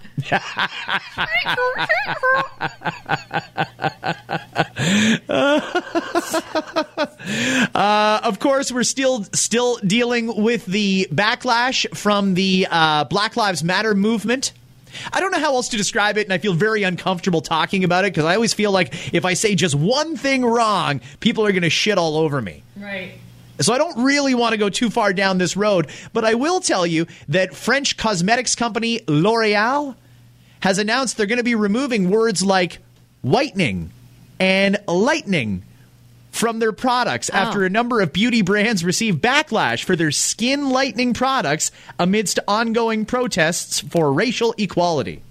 Uh, 7.74 8.20
of 8.24 8.38
course, 8.38 8.72
we're 8.72 8.82
still 8.84 9.24
still 9.32 9.76
dealing 9.78 10.42
with 10.42 10.66
the 10.66 11.08
backlash 11.12 11.86
from 12.00 12.34
the 12.34 12.66
uh, 12.70 13.04
Black 13.04 13.36
Lives 13.36 13.62
Matter 13.62 13.94
movement. 13.94 14.52
I 15.12 15.20
don't 15.20 15.30
know 15.30 15.38
how 15.38 15.54
else 15.54 15.68
to 15.68 15.76
describe 15.76 16.18
it, 16.18 16.26
and 16.26 16.32
I 16.32 16.38
feel 16.38 16.54
very 16.54 16.82
uncomfortable 16.82 17.40
talking 17.42 17.84
about 17.84 18.04
it 18.04 18.12
because 18.12 18.24
I 18.24 18.34
always 18.34 18.54
feel 18.54 18.72
like 18.72 19.14
if 19.14 19.24
I 19.24 19.34
say 19.34 19.54
just 19.54 19.74
one 19.74 20.16
thing 20.16 20.44
wrong, 20.44 21.00
people 21.20 21.46
are 21.46 21.52
going 21.52 21.62
to 21.62 21.70
shit 21.70 21.96
all 21.98 22.16
over 22.16 22.42
me. 22.42 22.64
Right. 22.76 23.12
So 23.60 23.74
I 23.74 23.78
don't 23.78 24.02
really 24.02 24.34
want 24.34 24.52
to 24.52 24.56
go 24.56 24.70
too 24.70 24.90
far 24.90 25.12
down 25.12 25.38
this 25.38 25.56
road, 25.56 25.90
but 26.12 26.24
I 26.24 26.34
will 26.34 26.60
tell 26.60 26.86
you 26.86 27.06
that 27.28 27.54
French 27.54 27.96
cosmetics 27.96 28.54
company 28.54 29.00
L'Oreal 29.06 29.94
has 30.60 30.78
announced 30.78 31.16
they're 31.16 31.26
going 31.26 31.38
to 31.38 31.44
be 31.44 31.54
removing 31.54 32.10
words 32.10 32.42
like 32.42 32.78
whitening 33.22 33.90
and 34.38 34.78
lightening 34.88 35.62
from 36.30 36.58
their 36.58 36.72
products 36.72 37.28
after 37.30 37.64
a 37.64 37.70
number 37.70 38.00
of 38.00 38.12
beauty 38.12 38.42
brands 38.42 38.84
received 38.84 39.22
backlash 39.22 39.84
for 39.84 39.96
their 39.96 40.10
skin 40.10 40.70
lightening 40.70 41.12
products 41.12 41.70
amidst 41.98 42.38
ongoing 42.46 43.04
protests 43.04 43.80
for 43.80 44.12
racial 44.12 44.54
equality. 44.56 45.22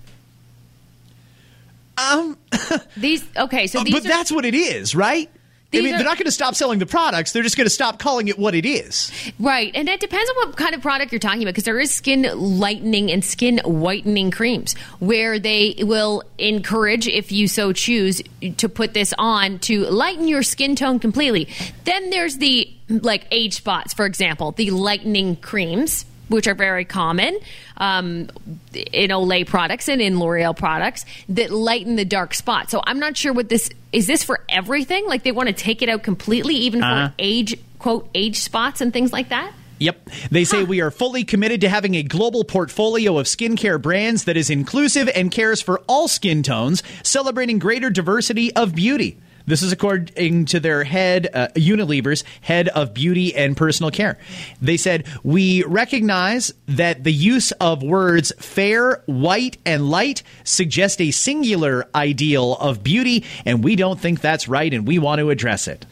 Um, 1.98 2.38
these 2.98 3.24
okay. 3.36 3.68
So 3.68 3.84
these 3.84 3.94
but 3.94 4.06
are, 4.06 4.10
that's 4.10 4.32
what 4.32 4.46
it 4.46 4.56
is, 4.56 4.96
right? 4.96 5.30
I 5.72 5.82
mean, 5.82 5.94
are- 5.94 5.98
they're 5.98 6.06
not 6.06 6.18
going 6.18 6.26
to 6.26 6.32
stop 6.32 6.56
selling 6.56 6.80
the 6.80 6.86
products. 6.86 7.32
They're 7.32 7.44
just 7.44 7.56
going 7.58 7.66
to 7.66 7.72
stop 7.72 8.00
calling 8.00 8.28
it 8.28 8.40
what 8.40 8.56
it 8.56 8.66
is. 8.66 9.12
Right. 9.40 9.72
And 9.76 9.88
it 9.88 10.00
depends 10.00 10.30
on 10.32 10.48
what 10.48 10.58
kind 10.58 10.74
of 10.74 10.82
product 10.82 11.12
you're 11.12 11.20
talking 11.20 11.44
about 11.44 11.52
because 11.52 11.64
there 11.66 11.80
is 11.80 11.94
skin 11.94 12.28
lightening 12.36 13.12
and 13.12 13.24
skin 13.24 13.60
whitening 13.64 14.32
creams 14.32 14.74
where 15.00 15.38
they 15.38 15.76
will 15.80 16.24
encourage, 16.38 17.08
if 17.08 17.32
you 17.32 17.48
so 17.48 17.72
choose, 17.72 18.22
to 18.58 18.68
put 18.68 18.94
this 18.94 19.14
on 19.18 19.60
to 19.60 19.86
lighten 19.86 20.28
your 20.28 20.42
skin 20.44 20.76
tone 20.76 21.00
completely. 21.00 21.48
Then 21.84 22.10
there's 22.10 22.38
the 22.38 22.72
like 22.90 23.28
age 23.30 23.54
spots, 23.56 23.94
for 23.94 24.06
example, 24.08 24.52
the 24.54 24.72
lightening 24.72 25.36
creams. 25.36 26.06
Which 26.30 26.48
are 26.48 26.56
very 26.56 26.86
common 26.86 27.38
um, 27.78 28.30
in 28.74 29.10
Olay 29.12 29.46
products 29.46 29.90
and 29.90 30.02
in 30.02 30.20
L'Oreal 30.20 30.56
products 30.56 31.06
that 31.30 31.52
lighten 31.52 31.96
the 31.96 32.06
dark 32.06 32.34
spot. 32.34 32.72
So 32.72 32.82
I'm 32.86 33.00
not 33.00 33.18
sure 33.18 33.34
what 33.34 33.50
this 33.50 33.70
is. 33.92 34.08
This 34.08 34.24
for 34.24 34.40
everything? 34.48 35.06
Like 35.08 35.24
they 35.24 35.32
want 35.32 35.48
to 35.50 35.54
take 35.54 35.82
it 35.82 35.90
out 35.90 36.04
completely, 36.04 36.56
even 36.56 36.82
Uh-huh. 36.84 37.10
for 37.10 37.14
age 37.20 37.56
quote 37.80 38.10
age 38.16 38.40
spots 38.40 38.82
and 38.82 38.92
things 38.94 39.12
like 39.12 39.30
that. 39.30 39.52
Yep. 39.80 40.10
They 40.30 40.44
say 40.44 40.64
we 40.64 40.82
are 40.82 40.92
fully 40.92 41.24
committed 41.24 41.62
to 41.62 41.70
having 41.70 41.96
a 41.96 42.04
global 42.04 42.44
portfolio 42.44 43.18
of 43.18 43.28
skincare 43.28 43.82
brands 43.82 44.26
that 44.26 44.36
is 44.36 44.50
inclusive 44.50 45.10
and 45.16 45.32
cares 45.32 45.62
for 45.62 45.80
all 45.88 46.10
skin 46.10 46.44
tones, 46.44 46.84
celebrating 47.02 47.60
greater 47.60 47.90
diversity 47.90 48.54
of 48.58 48.76
beauty. 48.76 49.18
This 49.50 49.64
is 49.64 49.72
according 49.72 50.46
to 50.46 50.60
their 50.60 50.84
head, 50.84 51.28
uh, 51.34 51.48
Unilever's 51.56 52.24
head 52.42 52.68
of 52.68 52.94
beauty 52.94 53.36
and 53.36 53.58
personal 53.58 53.90
care. 53.90 54.20
They 54.62 54.78
said, 54.78 55.08
We 55.24 55.64
recognize 55.64 56.54
that 56.68 57.04
the 57.04 57.12
use 57.12 57.52
of 57.54 57.82
words 57.82 58.32
fair, 58.38 59.02
white, 59.08 59.58
and 59.66 59.90
light 59.90 60.22
suggest 60.44 61.02
a 61.02 61.10
singular 61.10 61.88
ideal 61.96 62.58
of 62.58 62.84
beauty, 62.84 63.26
and 63.44 63.64
we 63.64 63.76
don't 63.76 64.00
think 64.00 64.22
that's 64.22 64.48
right, 64.48 64.72
and 64.72 64.86
we 64.86 65.00
want 65.00 65.18
to 65.18 65.32
address 65.32 65.68
it. 65.68 65.84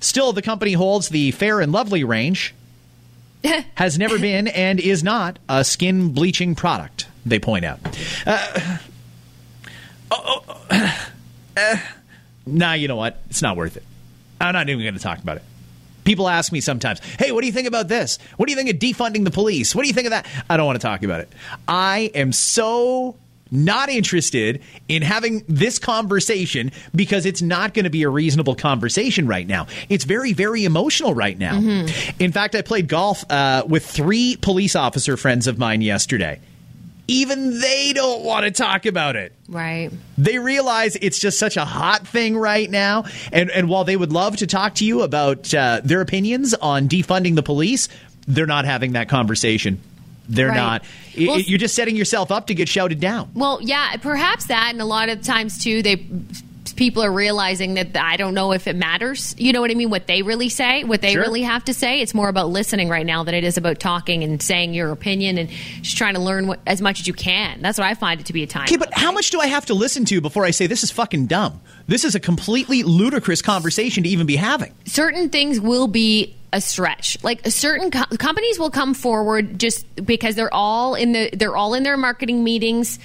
Still, 0.00 0.32
the 0.32 0.42
company 0.42 0.72
holds 0.72 1.08
the 1.08 1.30
Fair 1.30 1.60
and 1.60 1.70
Lovely 1.70 2.02
range, 2.02 2.52
has 3.76 3.96
never 3.96 4.18
been 4.18 4.48
and 4.48 4.80
is 4.80 5.04
not 5.04 5.38
a 5.48 5.64
skin 5.64 6.12
bleaching 6.12 6.56
product, 6.56 7.06
they 7.24 7.38
point 7.38 7.64
out. 7.64 7.78
Uh, 8.26 8.78
oh, 10.10 10.42
oh, 10.48 10.96
uh, 11.56 11.76
nah, 12.56 12.72
you 12.72 12.88
know 12.88 12.96
what? 12.96 13.20
It's 13.30 13.42
not 13.42 13.56
worth 13.56 13.76
it. 13.76 13.84
I'm 14.40 14.52
not 14.52 14.68
even 14.68 14.82
going 14.82 14.94
to 14.94 15.00
talk 15.00 15.18
about 15.18 15.36
it. 15.36 15.42
People 16.04 16.28
ask 16.28 16.52
me 16.52 16.60
sometimes, 16.60 17.00
hey, 17.18 17.32
what 17.32 17.42
do 17.42 17.46
you 17.46 17.52
think 17.52 17.68
about 17.68 17.88
this? 17.88 18.18
What 18.36 18.46
do 18.46 18.52
you 18.52 18.56
think 18.56 18.70
of 18.70 18.76
defunding 18.76 19.24
the 19.24 19.30
police? 19.30 19.74
What 19.74 19.82
do 19.82 19.88
you 19.88 19.94
think 19.94 20.06
of 20.06 20.12
that? 20.12 20.26
I 20.48 20.56
don't 20.56 20.64
want 20.66 20.80
to 20.80 20.86
talk 20.86 21.02
about 21.02 21.20
it. 21.20 21.32
I 21.66 22.10
am 22.14 22.32
so 22.32 23.16
not 23.50 23.88
interested 23.88 24.62
in 24.88 25.02
having 25.02 25.44
this 25.48 25.78
conversation 25.78 26.70
because 26.94 27.26
it's 27.26 27.42
not 27.42 27.74
going 27.74 27.84
to 27.84 27.90
be 27.90 28.02
a 28.02 28.08
reasonable 28.08 28.54
conversation 28.54 29.26
right 29.26 29.46
now. 29.46 29.66
It's 29.88 30.04
very, 30.04 30.32
very 30.32 30.64
emotional 30.64 31.14
right 31.14 31.38
now. 31.38 31.58
In 32.18 32.32
fact, 32.32 32.54
I 32.54 32.62
played 32.62 32.88
golf 32.88 33.24
uh, 33.30 33.64
with 33.66 33.86
three 33.86 34.36
police 34.36 34.76
officer 34.76 35.16
friends 35.16 35.46
of 35.46 35.58
mine 35.58 35.82
yesterday. 35.82 36.40
Even 37.10 37.58
they 37.58 37.92
don't 37.94 38.22
want 38.22 38.44
to 38.44 38.50
talk 38.50 38.84
about 38.86 39.16
it. 39.16 39.32
Right. 39.48 39.90
They 40.18 40.38
realize 40.38 40.94
it's 41.00 41.18
just 41.18 41.38
such 41.38 41.56
a 41.56 41.64
hot 41.64 42.06
thing 42.06 42.36
right 42.36 42.70
now. 42.70 43.04
And, 43.32 43.50
and 43.50 43.68
while 43.68 43.84
they 43.84 43.96
would 43.96 44.12
love 44.12 44.36
to 44.36 44.46
talk 44.46 44.74
to 44.76 44.84
you 44.84 45.00
about 45.02 45.52
uh, 45.54 45.80
their 45.82 46.02
opinions 46.02 46.52
on 46.54 46.86
defunding 46.88 47.34
the 47.34 47.42
police, 47.42 47.88
they're 48.26 48.46
not 48.46 48.66
having 48.66 48.92
that 48.92 49.08
conversation. 49.08 49.80
They're 50.28 50.48
Right. 50.48 50.56
not. 50.56 50.82
I- 51.18 51.26
Well, 51.26 51.40
you're 51.40 51.58
just 51.58 51.74
setting 51.74 51.96
yourself 51.96 52.30
up 52.30 52.48
to 52.48 52.54
get 52.54 52.68
shouted 52.68 53.00
down. 53.00 53.30
Well, 53.34 53.58
yeah, 53.62 53.96
perhaps 53.96 54.46
that, 54.48 54.68
and 54.72 54.82
a 54.82 54.84
lot 54.84 55.08
of 55.08 55.22
times 55.22 55.56
too, 55.64 55.82
they 55.82 56.06
people 56.78 57.02
are 57.02 57.12
realizing 57.12 57.74
that 57.74 57.94
I 57.96 58.16
don't 58.16 58.32
know 58.32 58.52
if 58.52 58.66
it 58.66 58.76
matters. 58.76 59.34
You 59.36 59.52
know 59.52 59.60
what 59.60 59.70
I 59.70 59.74
mean? 59.74 59.90
What 59.90 60.06
they 60.06 60.22
really 60.22 60.48
say, 60.48 60.84
what 60.84 61.02
they 61.02 61.12
Sure. 61.12 61.22
really 61.22 61.42
have 61.42 61.64
to 61.66 61.74
say. 61.74 62.00
It's 62.00 62.14
more 62.14 62.28
about 62.28 62.48
listening 62.48 62.88
right 62.88 63.04
now 63.04 63.24
than 63.24 63.34
it 63.34 63.44
is 63.44 63.58
about 63.58 63.80
talking 63.80 64.22
and 64.24 64.40
saying 64.40 64.72
your 64.74 64.90
opinion 64.92 65.36
and 65.38 65.50
just 65.82 65.98
trying 65.98 66.14
to 66.14 66.20
learn 66.20 66.46
what, 66.46 66.60
as 66.66 66.80
much 66.80 67.00
as 67.00 67.06
you 67.06 67.12
can. 67.12 67.60
That's 67.60 67.76
what 67.78 67.86
I 67.86 67.94
find 67.94 68.20
it 68.20 68.26
to 68.26 68.32
be 68.32 68.44
a 68.44 68.46
time. 68.46 68.64
Okay, 68.64 68.76
but 68.76 68.94
how 68.94 69.12
much 69.12 69.30
do 69.30 69.40
I 69.40 69.48
have 69.48 69.66
to 69.66 69.74
listen 69.74 70.04
to 70.06 70.20
before 70.20 70.44
I 70.44 70.52
say 70.52 70.66
this 70.68 70.82
is 70.84 70.90
fucking 70.90 71.26
dumb? 71.26 71.60
This 71.88 72.04
is 72.04 72.14
a 72.14 72.20
completely 72.20 72.84
ludicrous 72.84 73.42
conversation 73.42 74.04
to 74.04 74.08
even 74.08 74.26
be 74.26 74.36
having. 74.36 74.72
certain 74.86 75.28
things 75.30 75.60
will 75.60 75.88
be 75.88 76.34
a 76.52 76.60
stretch. 76.62 77.22
Like 77.22 77.46
certain 77.48 77.90
co- 77.90 78.04
companies 78.18 78.58
will 78.58 78.70
come 78.70 78.94
forward 78.94 79.58
just 79.58 79.84
because 80.06 80.34
they're 80.34 80.52
all 80.54 80.94
in 80.94 81.12
the 81.12 81.28
they're 81.34 81.54
all 81.56 81.74
in 81.74 81.82
their 81.82 81.98
marketing 81.98 82.42
meetings 82.42 82.98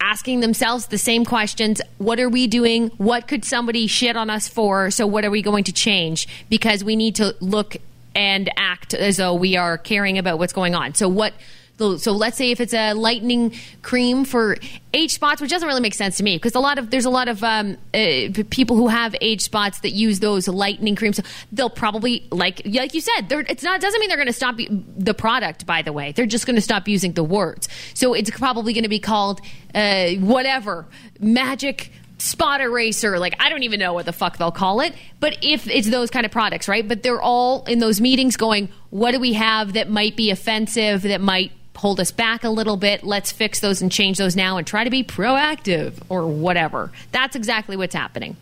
asking 0.00 0.40
themselves 0.40 0.86
the 0.86 0.98
same 0.98 1.24
questions. 1.24 1.80
What 1.98 2.20
are 2.20 2.28
we 2.28 2.46
doing? 2.46 2.88
What 2.98 3.28
could 3.28 3.44
somebody 3.44 3.86
shit 3.86 4.16
on 4.16 4.30
us 4.30 4.48
for? 4.48 4.90
So 4.90 5.06
what 5.06 5.24
are 5.24 5.30
we 5.30 5.42
going 5.42 5.64
to 5.64 5.72
change 5.72 6.28
because 6.48 6.84
we 6.84 6.96
need 6.96 7.14
to 7.16 7.34
look 7.40 7.76
and 8.16 8.50
act 8.56 8.94
as 8.94 9.18
though 9.18 9.34
we 9.34 9.56
are 9.56 9.76
caring 9.76 10.16
about 10.16 10.38
what's 10.38 10.54
going 10.54 10.74
on. 10.74 10.94
So 10.94 11.06
what 11.06 11.34
so 11.78 12.12
let's 12.12 12.38
say 12.38 12.50
if 12.50 12.60
it's 12.60 12.72
a 12.72 12.94
lightening 12.94 13.54
cream 13.82 14.24
for 14.24 14.56
age 14.94 15.12
spots, 15.12 15.42
which 15.42 15.50
doesn't 15.50 15.68
really 15.68 15.82
make 15.82 15.94
sense 15.94 16.16
to 16.16 16.22
me 16.22 16.36
because 16.36 16.54
a 16.54 16.60
lot 16.60 16.78
of 16.78 16.90
there's 16.90 17.04
a 17.04 17.10
lot 17.10 17.28
of 17.28 17.44
um, 17.44 17.76
uh, 17.92 18.28
people 18.48 18.76
who 18.76 18.88
have 18.88 19.14
age 19.20 19.42
spots 19.42 19.80
that 19.80 19.90
use 19.90 20.20
those 20.20 20.48
lightening 20.48 20.96
creams. 20.96 21.20
They'll 21.52 21.68
probably 21.68 22.26
like 22.30 22.62
like 22.64 22.94
you 22.94 23.02
said, 23.02 23.30
it's 23.30 23.62
not 23.62 23.80
doesn't 23.80 24.00
mean 24.00 24.08
they're 24.08 24.16
going 24.16 24.26
to 24.26 24.32
stop 24.32 24.56
the 24.96 25.14
product. 25.14 25.66
By 25.66 25.82
the 25.82 25.92
way, 25.92 26.12
they're 26.12 26.24
just 26.24 26.46
going 26.46 26.56
to 26.56 26.62
stop 26.62 26.88
using 26.88 27.12
the 27.12 27.24
words. 27.24 27.68
So 27.92 28.14
it's 28.14 28.30
probably 28.30 28.72
going 28.72 28.84
to 28.84 28.88
be 28.88 29.00
called 29.00 29.42
uh, 29.74 30.12
whatever 30.14 30.86
magic 31.20 31.92
spot 32.18 32.62
eraser 32.62 33.18
like 33.18 33.36
i 33.40 33.50
don't 33.50 33.62
even 33.62 33.78
know 33.78 33.92
what 33.92 34.06
the 34.06 34.12
fuck 34.12 34.38
they'll 34.38 34.50
call 34.50 34.80
it 34.80 34.94
but 35.20 35.36
if 35.42 35.68
it's 35.68 35.90
those 35.90 36.10
kind 36.10 36.24
of 36.24 36.32
products 36.32 36.66
right 36.66 36.88
but 36.88 37.02
they're 37.02 37.20
all 37.20 37.62
in 37.64 37.78
those 37.78 38.00
meetings 38.00 38.38
going 38.38 38.70
what 38.88 39.10
do 39.10 39.20
we 39.20 39.34
have 39.34 39.74
that 39.74 39.90
might 39.90 40.16
be 40.16 40.30
offensive 40.30 41.02
that 41.02 41.20
might 41.20 41.52
hold 41.76 42.00
us 42.00 42.10
back 42.10 42.42
a 42.44 42.48
little 42.50 42.76
bit 42.76 43.04
let's 43.04 43.30
fix 43.32 43.60
those 43.60 43.80
and 43.82 43.92
change 43.92 44.18
those 44.18 44.34
now 44.34 44.56
and 44.56 44.66
try 44.66 44.82
to 44.84 44.90
be 44.90 45.04
proactive 45.04 45.94
or 46.08 46.26
whatever 46.26 46.90
that's 47.12 47.36
exactly 47.36 47.76
what's 47.76 47.94
happening 47.94 48.36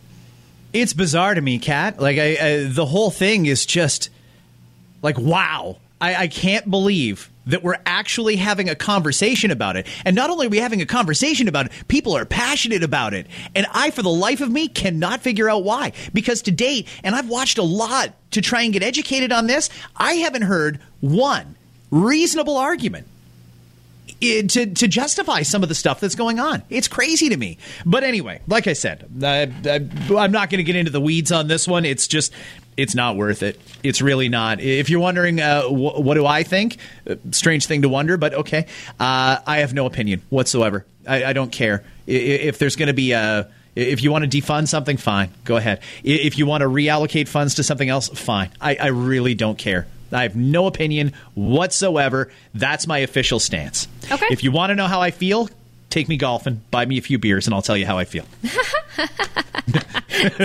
It's 0.73 0.93
bizarre 0.93 1.35
to 1.35 1.41
me, 1.41 1.59
Kat. 1.61 2.01
Like 2.01 2.19
I, 2.19 2.37
I, 2.41 2.65
the 2.65 2.85
whole 2.85 3.11
thing 3.13 3.47
is 3.47 3.65
just 3.65 4.11
like 5.03 5.19
wow. 5.19 5.77
I, 6.01 6.15
I 6.25 6.27
can't 6.27 6.69
believe 6.69 7.31
that 7.47 7.63
we're 7.63 7.79
actually 7.87 8.35
having 8.37 8.69
a 8.69 8.75
conversation 8.75 9.51
about 9.53 9.77
it. 9.77 9.87
And 10.05 10.17
not 10.17 10.31
only 10.31 10.47
are 10.47 10.51
we 10.51 10.59
having 10.59 10.83
a 10.83 10.87
conversation 10.87 11.47
about 11.47 11.67
it, 11.67 11.73
people 11.87 12.17
are 12.17 12.25
passionate 12.25 12.83
about 12.83 13.15
it. 13.15 13.27
And 13.55 13.67
I, 13.73 13.91
for 13.91 14.03
the 14.03 14.11
life 14.11 14.41
of 14.41 14.51
me, 14.51 14.67
cannot 14.67 15.21
figure 15.21 15.49
out 15.49 15.63
why. 15.63 15.93
Because 16.13 16.43
to 16.43 16.51
date, 16.51 16.89
and 17.05 17.15
I've 17.15 17.29
watched 17.29 17.59
a 17.59 17.63
lot 17.63 18.13
to 18.33 18.41
try 18.41 18.63
and 18.63 18.73
get 18.73 18.83
educated 18.83 19.31
on 19.31 19.47
this, 19.47 19.71
I 19.97 20.15
haven't 20.15 20.43
heard 20.43 20.81
one 21.01 21.55
reasonable 21.91 22.57
argument 22.57 23.07
i- 24.23 24.43
to 24.49 24.67
to 24.67 24.89
justify 24.89 25.43
some 25.43 25.63
of 25.63 25.69
the 25.69 25.75
stuff 25.75 26.01
that's 26.01 26.15
going 26.15 26.39
on. 26.41 26.63
It's 26.71 26.89
crazy 26.89 27.29
to 27.31 27.37
me. 27.37 27.59
But 27.87 28.05
anyway, 28.05 28.41
like 28.47 28.67
I 28.67 28.73
said, 28.75 29.07
I, 29.23 29.51
I, 29.65 30.17
I'm 30.17 30.33
not 30.33 30.51
going 30.51 30.59
to 30.59 30.65
get 30.65 30.77
into 30.77 30.91
the 30.91 31.01
weeds 31.01 31.33
on 31.33 31.47
this 31.49 31.67
one. 31.69 31.85
It's 31.85 32.07
just. 32.07 32.33
It's 32.77 32.97
not 32.97 33.15
worth 33.17 33.45
it. 33.45 33.61
It's 33.85 34.03
really 34.03 34.29
not. 34.29 34.59
If 34.61 34.91
you're 34.91 34.99
wondering, 34.99 35.41
uh, 35.41 35.63
wh- 35.63 36.01
what 36.01 36.15
do 36.15 36.27
I 36.27 36.43
think? 36.43 36.79
Uh, 37.09 37.15
strange 37.31 37.67
thing 37.67 37.83
to 37.83 37.89
wonder, 37.89 38.17
but 38.17 38.35
okay. 38.35 38.67
Uh, 38.99 39.39
I 39.47 39.59
have 39.59 39.73
no 39.75 39.87
opinion 39.87 40.23
whatsoever. 40.29 40.85
I, 41.07 41.27
I 41.27 41.33
don't 41.35 41.53
care. 41.53 41.85
If 42.09 42.59
there's 42.59 42.75
going 42.75 42.89
to 42.89 42.93
be 42.93 43.13
a. 43.13 43.49
If 43.77 44.03
you 44.03 44.11
want 44.11 44.29
to 44.29 44.41
defund 44.41 44.67
something, 44.67 44.97
fine. 44.97 45.31
Go 45.45 45.55
ahead. 45.57 45.83
If 46.03 46.37
you 46.37 46.47
want 46.47 46.63
to 46.63 46.69
reallocate 46.69 47.29
funds 47.29 47.55
to 47.57 47.63
something 47.63 47.89
else, 47.89 48.09
fine. 48.09 48.51
I, 48.61 48.75
I 48.75 48.87
really 48.89 49.37
don't 49.37 49.57
care. 49.57 49.87
I 50.15 50.23
have 50.23 50.37
no 50.37 50.67
opinion 50.67 51.13
whatsoever. 51.35 52.31
That's 52.55 52.87
my 52.87 52.99
official 52.99 53.39
stance. 53.41 53.89
Okay. 54.11 54.27
If 54.31 54.43
you 54.45 54.53
want 54.53 54.71
to 54.71 54.75
know 54.75 54.87
how 54.87 55.01
I 55.01 55.11
feel, 55.11 55.49
take 55.91 56.09
me 56.09 56.17
golfing, 56.17 56.61
buy 56.71 56.87
me 56.87 56.99
a 56.99 57.03
few 57.03 57.19
beers, 57.19 57.47
and 57.47 57.55
I'll 57.55 57.63
tell 57.63 57.77
you 57.77 57.87
how 57.87 57.99
I 57.99 58.05
feel. 58.05 58.25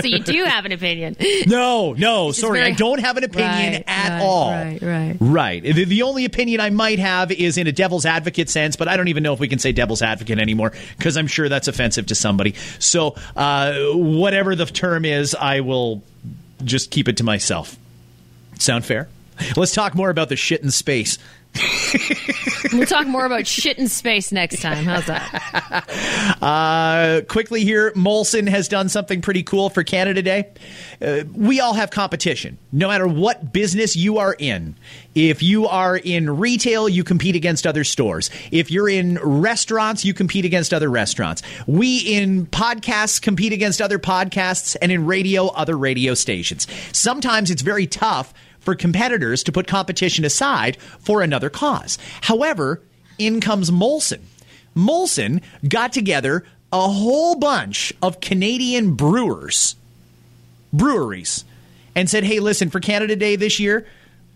you 0.06 0.18
do 0.20 0.44
have 0.44 0.64
an 0.64 0.72
opinion 0.72 1.16
No, 1.46 1.92
no, 1.92 2.32
sorry. 2.32 2.60
very- 2.60 2.72
I 2.72 2.74
don't 2.74 2.98
have 3.00 3.16
an 3.16 3.24
opinion 3.24 3.72
Right, 3.74 3.84
at 3.86 4.10
right, 4.18 4.22
all. 4.22 4.50
right, 4.50 4.82
right. 4.82 5.16
Right. 5.20 5.62
The, 5.62 5.84
the 5.84 6.02
only 6.02 6.24
opinion 6.24 6.60
I 6.60 6.70
might 6.70 6.98
have 6.98 7.30
is 7.30 7.56
in 7.58 7.66
a 7.66 7.72
devil's 7.72 8.04
advocate 8.06 8.48
sense, 8.50 8.76
but 8.76 8.88
I 8.88 8.96
don't 8.96 9.08
even 9.08 9.22
know 9.22 9.32
if 9.32 9.40
we 9.40 9.48
can 9.48 9.58
say 9.58 9.72
devil's 9.72 10.02
advocate 10.02 10.38
anymore 10.38 10.72
because 10.98 11.16
I'm 11.16 11.26
sure 11.26 11.48
that's 11.48 11.68
offensive 11.68 12.06
to 12.06 12.14
somebody. 12.14 12.54
So, 12.78 13.14
uh, 13.36 13.74
whatever 13.94 14.54
the 14.56 14.66
term 14.66 15.04
is, 15.04 15.34
I 15.34 15.60
will 15.60 16.02
just 16.64 16.90
keep 16.90 17.08
it 17.08 17.16
to 17.18 17.24
myself. 17.24 17.76
Sound 18.58 18.84
fair? 18.84 19.08
Let's 19.56 19.72
talk 19.72 19.94
more 19.94 20.10
about 20.10 20.28
the 20.28 20.36
shit 20.36 20.62
in 20.62 20.70
space. 20.70 21.18
we'll 22.72 22.86
talk 22.86 23.08
more 23.08 23.26
about 23.26 23.44
shit 23.44 23.76
in 23.76 23.88
space 23.88 24.30
next 24.30 24.62
time 24.62 24.84
how's 24.84 25.06
that 25.06 25.84
Uh, 26.40 27.20
quickly 27.28 27.64
here, 27.64 27.90
Molson 27.92 28.48
has 28.48 28.68
done 28.68 28.88
something 28.88 29.20
pretty 29.20 29.42
cool 29.42 29.68
for 29.68 29.82
Canada 29.82 30.22
Day. 30.22 30.50
Uh, 31.02 31.24
we 31.34 31.60
all 31.60 31.74
have 31.74 31.90
competition, 31.90 32.56
no 32.72 32.88
matter 32.88 33.06
what 33.06 33.52
business 33.52 33.94
you 33.94 34.18
are 34.18 34.34
in. 34.38 34.74
If 35.14 35.42
you 35.42 35.66
are 35.66 35.96
in 35.96 36.38
retail, 36.38 36.88
you 36.88 37.04
compete 37.04 37.36
against 37.36 37.66
other 37.66 37.84
stores. 37.84 38.30
If 38.50 38.70
you're 38.70 38.88
in 38.88 39.18
restaurants, 39.18 40.04
you 40.04 40.14
compete 40.14 40.44
against 40.44 40.72
other 40.72 40.88
restaurants. 40.88 41.42
We 41.66 41.98
in 41.98 42.46
podcasts 42.46 43.20
compete 43.20 43.52
against 43.52 43.82
other 43.82 43.98
podcasts, 43.98 44.76
and 44.80 44.90
in 44.90 45.04
radio, 45.06 45.48
other 45.48 45.76
radio 45.76 46.14
stations. 46.14 46.66
Sometimes 46.92 47.50
it's 47.50 47.62
very 47.62 47.86
tough 47.86 48.32
for 48.60 48.74
competitors 48.74 49.42
to 49.44 49.52
put 49.52 49.66
competition 49.66 50.24
aside 50.24 50.76
for 51.00 51.22
another 51.22 51.50
cause. 51.50 51.98
However, 52.22 52.82
in 53.18 53.40
comes 53.40 53.70
Molson. 53.70 54.20
Molson 54.76 55.42
got 55.68 55.92
together 55.92 56.44
a 56.72 56.88
whole 56.88 57.34
bunch 57.34 57.92
of 58.00 58.20
Canadian 58.20 58.94
brewers, 58.94 59.74
breweries, 60.72 61.44
and 61.96 62.08
said, 62.08 62.22
hey, 62.22 62.38
listen, 62.38 62.70
for 62.70 62.78
Canada 62.78 63.16
Day 63.16 63.34
this 63.36 63.58
year, 63.58 63.86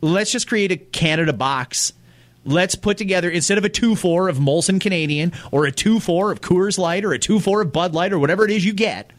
let's 0.00 0.32
just 0.32 0.48
create 0.48 0.72
a 0.72 0.76
Canada 0.76 1.32
box 1.32 1.92
let's 2.44 2.74
put 2.74 2.98
together 2.98 3.30
instead 3.30 3.58
of 3.58 3.64
a 3.64 3.70
2-4 3.70 4.28
of 4.28 4.38
Molson 4.38 4.80
Canadian 4.80 5.32
or 5.50 5.66
a 5.66 5.72
2-4 5.72 6.32
of 6.32 6.40
Coors 6.40 6.78
Light 6.78 7.04
or 7.04 7.12
a 7.12 7.18
2-4 7.18 7.62
of 7.62 7.72
Bud 7.72 7.94
Light 7.94 8.12
or 8.12 8.18
whatever 8.18 8.44
it 8.44 8.50
is 8.50 8.64
you 8.64 8.72
get. 8.72 9.10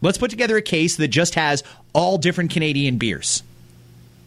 Let's 0.00 0.18
put 0.18 0.30
together 0.30 0.56
a 0.56 0.62
case 0.62 0.96
that 0.96 1.08
just 1.08 1.34
has 1.36 1.62
all 1.92 2.18
different 2.18 2.50
Canadian 2.50 2.98
beers. 2.98 3.42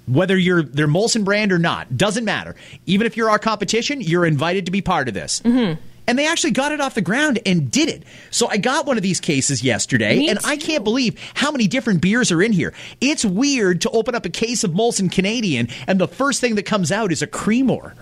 Whether 0.08 0.38
you're 0.38 0.62
their 0.62 0.88
Molson 0.88 1.24
brand 1.24 1.52
or 1.52 1.60
not, 1.60 1.98
doesn't 1.98 2.26
matter. 2.26 2.56
Even 2.86 3.08
if 3.08 3.18
you're 3.18 3.30
our 3.30 3.39
competition, 3.39 4.02
you're 4.02 4.26
invited 4.26 4.65
to 4.65 4.72
be 4.72 4.82
part 4.82 5.08
of 5.08 5.13
this. 5.13 5.41
Mm-hmm. 5.41 5.82
And 6.08 6.20
they 6.20 6.28
actually 6.28 6.52
got 6.52 6.72
it 6.72 6.80
off 6.80 6.94
the 6.94 7.02
ground 7.02 7.39
and 7.48 7.72
did 7.72 7.89
it. 7.89 8.04
So 8.30 8.48
I 8.48 8.58
got 8.58 8.86
one 8.86 8.98
of 8.98 9.02
these 9.02 9.20
cases 9.20 9.63
yesterday, 9.63 10.20
Me 10.20 10.30
and 10.30 10.39
too. 10.39 10.48
I 10.48 10.58
can't 10.58 10.84
believe 10.84 11.20
how 11.34 11.52
many 11.52 11.68
different 11.68 12.02
beers 12.02 12.32
are 12.32 12.44
in 12.44 12.52
here. 12.52 12.74
It's 13.02 13.26
weird 13.26 13.82
to 13.82 13.89
open 13.89 14.13
up 14.13 14.24
a 14.24 14.30
case 14.30 14.63
of 14.63 14.72
Molson 14.72 15.12
Canadian, 15.12 15.68
and 15.88 16.00
the 16.00 16.08
first 16.08 16.41
thing 16.41 16.56
that 16.56 16.63
comes 16.63 16.91
out 16.91 17.12
is 17.12 17.24
a 17.24 17.28
Creemore. 17.28 17.94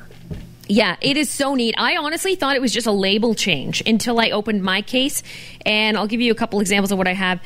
Yeah, 0.68 0.96
it 1.02 1.18
is 1.18 1.30
so 1.30 1.56
neat. 1.56 1.76
I 1.78 1.98
honestly 1.98 2.36
thought 2.36 2.56
it 2.56 2.62
was 2.62 2.72
just 2.74 2.88
a 2.88 2.92
label 2.92 3.36
change 3.36 3.84
until 3.86 4.20
I 4.20 4.32
opened 4.32 4.63
my 4.63 4.82
case. 4.82 5.22
And 5.66 5.98
I'll 5.98 6.08
give 6.08 6.22
you 6.22 6.32
a 6.32 6.36
couple 6.36 6.60
examples 6.60 6.92
of 6.92 6.98
what 6.98 7.08
I 7.08 7.13
have. 7.13 7.42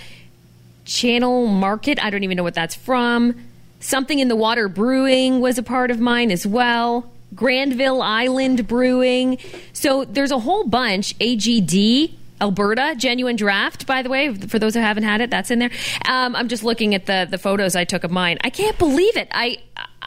Channel 0.86 1.48
Market, 1.48 2.04
I 2.04 2.10
don't 2.10 2.24
even 2.24 2.38
know 2.38 2.44
what 2.44 2.54
that's 2.54 2.76
from. 2.76 3.36
Something 3.80 4.20
in 4.20 4.28
the 4.28 4.36
Water 4.36 4.68
Brewing 4.68 5.40
was 5.40 5.58
a 5.58 5.64
part 5.64 5.92
of 5.92 6.00
mine 6.00 6.32
as 6.32 6.46
well. 6.46 7.12
Granville 7.36 8.02
Island 8.02 8.68
Brewing. 8.68 9.38
So 9.74 10.06
there's 10.06 10.32
a 10.32 10.40
whole 10.40 10.64
bunch. 10.64 11.18
AGD, 11.20 12.14
Alberta, 12.42 12.96
genuine 12.98 13.36
draft, 13.36 13.86
by 13.86 14.02
the 14.02 14.10
way, 14.10 14.34
for 14.34 14.60
those 14.60 14.74
who 14.74 14.80
haven't 14.80 15.04
had 15.04 15.22
it, 15.22 15.30
that's 15.30 15.52
in 15.52 15.60
there. 15.60 15.72
Um, 16.08 16.36
I'm 16.36 16.48
just 16.48 16.64
looking 16.64 16.96
at 16.96 17.06
the, 17.06 17.28
the 17.30 17.38
photos 17.38 17.76
I 17.76 17.84
took 17.84 18.04
of 18.04 18.12
mine. 18.12 18.38
I 18.44 18.50
can't 18.50 18.78
believe 18.78 19.18
it. 19.18 19.28
I, 19.32 19.58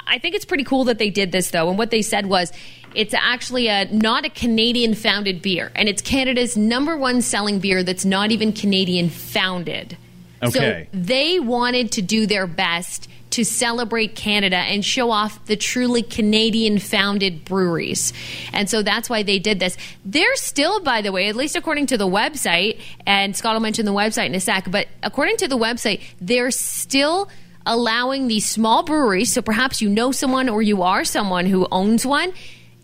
I 0.06 0.18
think 0.18 0.34
it's 0.34 0.44
pretty 0.44 0.64
cool 0.64 0.84
that 0.84 0.98
they 0.98 1.10
did 1.10 1.32
this, 1.32 1.50
though. 1.50 1.68
And 1.68 1.78
what 1.78 1.90
they 1.90 2.02
said 2.02 2.26
was 2.26 2.52
it's 2.94 3.14
actually 3.14 3.68
a 3.68 3.84
not 3.92 4.24
a 4.24 4.30
Canadian 4.30 4.94
founded 4.94 5.42
beer, 5.42 5.70
and 5.74 5.88
it's 5.88 6.02
Canada's 6.02 6.56
number 6.56 6.96
one 6.96 7.22
selling 7.22 7.60
beer 7.60 7.82
that's 7.82 8.04
not 8.04 8.30
even 8.30 8.52
Canadian 8.52 9.10
founded. 9.10 9.96
Okay. 10.42 10.88
So 10.90 10.98
they 10.98 11.38
wanted 11.38 11.92
to 11.92 12.02
do 12.02 12.26
their 12.26 12.46
best 12.46 13.08
to 13.30 13.44
celebrate 13.44 14.14
Canada 14.14 14.56
and 14.56 14.84
show 14.84 15.10
off 15.10 15.44
the 15.46 15.56
truly 15.56 16.02
Canadian 16.02 16.78
founded 16.78 17.44
breweries. 17.44 18.12
And 18.52 18.68
so 18.68 18.82
that's 18.82 19.08
why 19.08 19.22
they 19.22 19.38
did 19.38 19.60
this. 19.60 19.76
They're 20.04 20.36
still, 20.36 20.80
by 20.80 21.00
the 21.02 21.12
way, 21.12 21.28
at 21.28 21.36
least 21.36 21.56
according 21.56 21.86
to 21.86 21.98
the 21.98 22.06
website, 22.06 22.80
and 23.06 23.36
Scott 23.36 23.54
will 23.54 23.60
mention 23.60 23.86
the 23.86 23.92
website 23.92 24.26
in 24.26 24.34
a 24.34 24.40
sec, 24.40 24.70
but 24.70 24.88
according 25.02 25.36
to 25.38 25.48
the 25.48 25.58
website, 25.58 26.00
they're 26.20 26.50
still 26.50 27.28
allowing 27.66 28.26
these 28.26 28.46
small 28.46 28.82
breweries, 28.82 29.32
so 29.32 29.42
perhaps 29.42 29.80
you 29.80 29.88
know 29.88 30.12
someone 30.12 30.48
or 30.48 30.62
you 30.62 30.82
are 30.82 31.04
someone 31.04 31.46
who 31.46 31.68
owns 31.70 32.06
one, 32.06 32.32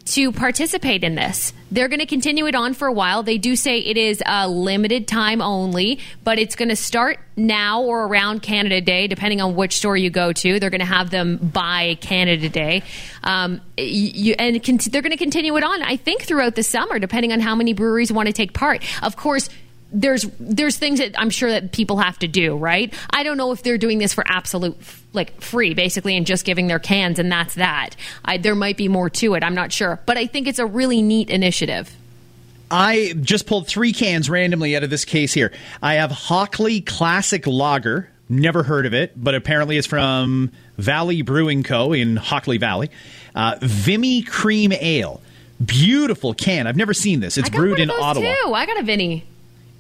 to 0.07 0.31
participate 0.31 1.03
in 1.03 1.17
this. 1.17 1.53
They're 1.71 1.89
going 1.89 2.01
to 2.01 2.07
continue 2.07 2.47
it 2.47 2.55
on 2.55 2.75
for 2.75 2.87
a 2.87 2.93
while. 2.93 3.25
They 3.25 3.39
do 3.39 3.57
say 3.57 3.81
it 3.81 3.97
is 3.97 4.23
a 4.25 4.49
limited 4.49 5.09
time 5.09 5.43
only, 5.43 5.99
but 6.23 6.39
it's 6.39 6.55
going 6.55 6.69
to 6.69 6.77
start 6.77 7.19
now 7.37 7.83
or 7.83 8.07
around 8.07 8.41
Canada 8.41 8.81
Day, 8.81 9.09
depending 9.09 9.41
on 9.41 9.57
which 9.57 9.77
store 9.77 9.97
you 9.97 10.09
go 10.09 10.33
to. 10.33 10.61
They're 10.61 10.71
going 10.71 10.81
to 10.81 10.87
have 10.87 11.11
them 11.11 11.39
by 11.39 11.99
Canada 12.01 12.49
Day, 12.49 12.83
um, 13.25 13.61
you, 13.77 14.37
and 14.39 14.63
con- 14.63 14.79
they're 14.91 15.03
going 15.03 15.11
to 15.11 15.17
continue 15.17 15.57
it 15.57 15.65
on. 15.65 15.83
I 15.83 15.97
think 15.97 16.23
throughout 16.23 16.55
the 16.55 16.63
summer, 16.63 17.01
depending 17.01 17.33
on 17.33 17.41
how 17.41 17.57
many 17.57 17.73
breweries 17.73 18.13
want 18.13 18.29
to 18.29 18.33
take 18.33 18.53
part. 18.53 18.85
Of 19.03 19.17
course 19.17 19.49
there's 19.93 20.27
there's 20.41 20.77
things 20.77 20.99
that 20.99 21.19
I'm 21.19 21.31
sure 21.31 21.51
that 21.51 21.73
people 21.73 21.99
have 21.99 22.19
to 22.21 22.29
do, 22.29 22.57
right? 22.57 22.93
I 23.11 23.23
don't 23.23 23.37
know 23.37 23.53
if 23.53 23.63
they're 23.63 23.79
doing 23.79 23.99
this 23.99 24.13
for 24.13 24.25
absolute 24.27 24.77
like 25.13 25.41
free, 25.41 25.75
basically, 25.75 26.17
and 26.17 26.27
just 26.27 26.45
giving 26.45 26.67
their 26.67 26.79
cans, 26.79 27.19
and 27.19 27.31
that's 27.31 27.55
that. 27.55 27.91
I, 28.25 28.37
there 28.39 28.55
might 28.55 28.77
be 28.77 28.89
more 28.89 29.09
to 29.11 29.35
it. 29.35 29.43
I'm 29.45 29.55
not 29.55 29.73
sure, 29.73 30.01
but 30.07 30.17
I 30.17 30.27
think 30.27 30.47
it's 30.47 30.59
a 30.59 30.67
really 30.67 31.03
neat 31.03 31.31
initiative. 31.31 31.95
I 32.71 33.15
just 33.21 33.47
pulled 33.47 33.69
three 33.69 33.93
cans 33.93 34.29
randomly 34.29 34.77
out 34.77 34.83
of 34.83 34.91
this 34.91 35.05
case 35.05 35.33
here. 35.33 35.53
I 35.83 35.95
have 35.95 36.11
Hockley 36.11 36.81
Classic 36.81 37.47
Lager. 37.47 38.11
Never 38.29 38.65
heard 38.65 38.87
of 38.87 38.95
it, 38.95 39.13
but 39.17 39.37
apparently 39.37 39.79
it's 39.79 39.87
from 39.87 40.51
Valley 40.77 41.23
Brewing 41.23 41.63
Co. 41.63 41.93
in 41.93 42.17
Hockley 42.17 42.59
Valley. 42.59 42.91
Uh, 43.37 43.55
Vimy 43.61 44.23
Cream 44.23 44.73
Ale. 44.73 45.21
Beautiful 45.65 46.35
can. 46.35 46.67
I've 46.67 46.77
never 46.77 46.93
seen 46.93 47.21
this. 47.21 47.39
It's 47.39 47.49
brewed 47.49 47.79
in 47.79 47.89
Ottawa. 47.89 48.35
Too. 48.35 48.53
I 48.53 48.67
got 48.67 48.81
a 48.81 48.83
Vimy. 48.83 49.25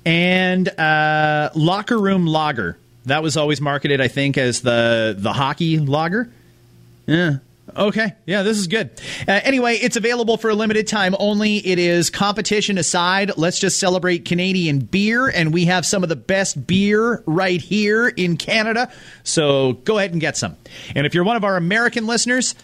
And 0.06 0.68
uh, 0.68 1.50
Locker 1.56 1.98
Room 1.98 2.26
Lager. 2.26 2.78
That 3.06 3.24
was 3.24 3.36
always 3.36 3.60
marketed, 3.60 4.00
I 4.00 4.08
think, 4.08 4.38
as 4.38 4.62
the 4.62 5.16
the 5.18 5.32
hockey 5.32 5.78
lager. 5.78 6.30
Yeah. 7.06 7.38
Okay. 7.76 8.14
Yeah, 8.24 8.42
this 8.42 8.56
is 8.56 8.68
good. 8.68 8.90
Uh, 9.26 9.40
anyway, 9.42 9.74
it's 9.74 9.96
available 9.96 10.36
for 10.36 10.50
a 10.50 10.54
limited 10.54 10.86
time 10.86 11.16
only. 11.18 11.56
It 11.56 11.80
is 11.80 12.10
competition 12.10 12.78
aside. 12.78 13.32
Let's 13.36 13.58
just 13.58 13.80
celebrate 13.80 14.24
Canadian 14.24 14.78
beer, 14.78 15.26
and 15.26 15.52
we 15.52 15.64
have 15.64 15.84
some 15.84 16.04
of 16.04 16.08
the 16.08 16.16
best 16.16 16.66
beer 16.66 17.24
right 17.26 17.60
here 17.60 18.06
in 18.06 18.36
Canada. 18.36 18.92
So 19.24 19.72
go 19.72 19.98
ahead 19.98 20.12
and 20.12 20.20
get 20.20 20.36
some. 20.36 20.56
And 20.94 21.06
if 21.06 21.14
you're 21.14 21.24
one 21.24 21.36
of 21.36 21.42
our 21.42 21.56
American 21.56 22.06
listeners, 22.06 22.54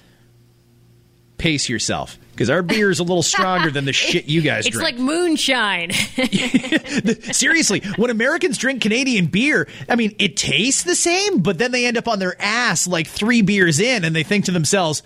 pace 1.38 1.68
yourself 1.68 2.16
because 2.32 2.50
our 2.50 2.62
beer 2.62 2.90
is 2.90 2.98
a 2.98 3.02
little 3.02 3.22
stronger 3.22 3.70
than 3.70 3.84
the 3.84 3.92
shit 3.92 4.24
you 4.26 4.40
guys 4.42 4.66
It's 4.66 4.76
drink. 4.76 4.90
It's 4.90 4.98
like 4.98 5.06
moonshine. 5.06 5.92
Seriously, 7.32 7.80
when 7.96 8.10
Americans 8.10 8.58
drink 8.58 8.82
Canadian 8.82 9.26
beer, 9.26 9.68
I 9.88 9.96
mean, 9.96 10.14
it 10.18 10.36
tastes 10.36 10.82
the 10.82 10.96
same, 10.96 11.38
but 11.38 11.58
then 11.58 11.72
they 11.72 11.86
end 11.86 11.96
up 11.96 12.08
on 12.08 12.18
their 12.18 12.40
ass 12.40 12.86
like 12.86 13.06
three 13.06 13.42
beers 13.42 13.80
in 13.80 14.04
and 14.04 14.16
they 14.16 14.22
think 14.22 14.46
to 14.46 14.50
themselves, 14.50 15.02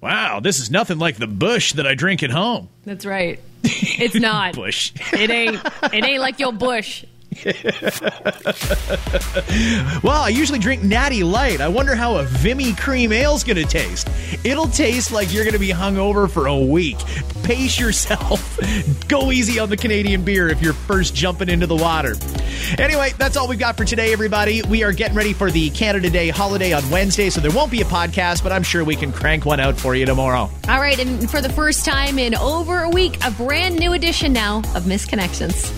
wow, 0.00 0.40
this 0.40 0.60
is 0.60 0.70
nothing 0.70 0.98
like 0.98 1.16
the 1.16 1.26
Busch 1.26 1.72
that 1.72 1.86
I 1.86 1.94
drink 1.94 2.22
at 2.22 2.30
home. 2.30 2.68
that's 2.84 3.06
right. 3.06 3.40
It's 3.62 4.14
not. 4.14 4.54
Bush. 4.56 4.92
It 5.12 5.30
ain't. 5.30 5.58
It 5.84 6.04
ain't 6.04 6.20
like 6.20 6.38
your 6.38 6.52
bush. 6.52 7.04
Well, 10.02 10.22
I 10.22 10.28
usually 10.28 10.58
drink 10.58 10.82
Natty 10.82 11.22
Light. 11.22 11.60
I 11.60 11.68
wonder 11.68 11.94
how 11.94 12.16
a 12.16 12.24
Vimy 12.24 12.74
Cream 12.74 13.12
Ale's 13.12 13.44
going 13.44 13.56
to 13.56 13.64
taste. 13.64 14.08
It'll 14.44 14.66
taste 14.66 15.12
like 15.12 15.32
you're 15.32 15.44
going 15.44 15.54
to 15.54 15.58
be 15.58 15.68
hungover 15.68 16.30
for 16.30 16.46
a 16.46 16.58
week. 16.58 16.98
Pace 17.42 17.78
yourself. 17.78 18.58
Go 19.08 19.32
easy 19.32 19.58
on 19.58 19.70
the 19.70 19.76
Canadian 19.76 20.24
beer 20.24 20.48
if 20.48 20.60
you're 20.60 20.72
first 20.72 21.14
jumping 21.14 21.48
into 21.48 21.66
the 21.66 21.76
water. 21.76 22.14
Anyway, 22.78 23.12
that's 23.18 23.36
all 23.36 23.48
we've 23.48 23.58
got 23.58 23.76
for 23.76 23.84
today, 23.84 24.12
everybody. 24.12 24.62
We 24.62 24.82
are 24.82 24.92
getting 24.92 25.16
ready 25.16 25.32
for 25.32 25.50
the 25.50 25.70
Canada 25.70 26.10
Day 26.10 26.28
holiday 26.28 26.72
on 26.72 26.88
Wednesday, 26.90 27.30
so 27.30 27.40
there 27.40 27.52
won't 27.52 27.70
be 27.70 27.80
a 27.80 27.84
podcast, 27.86 28.42
but 28.42 28.52
I'm 28.52 28.62
sure 28.62 28.84
we 28.84 28.96
can 28.96 29.12
crank 29.12 29.44
one 29.44 29.60
out 29.60 29.76
for 29.76 29.94
you 29.94 30.06
tomorrow. 30.06 30.50
All 30.68 30.80
right, 30.80 30.98
and 30.98 31.30
for 31.30 31.40
the 31.40 31.50
first 31.50 31.84
time 31.84 32.18
in 32.18 32.34
over 32.34 32.82
a 32.82 32.90
week, 32.90 33.18
a 33.24 33.30
brand 33.30 33.78
new 33.78 33.92
edition 33.92 34.32
now 34.32 34.62
of 34.74 34.86
Missed 34.86 35.08
Connections. 35.08 35.70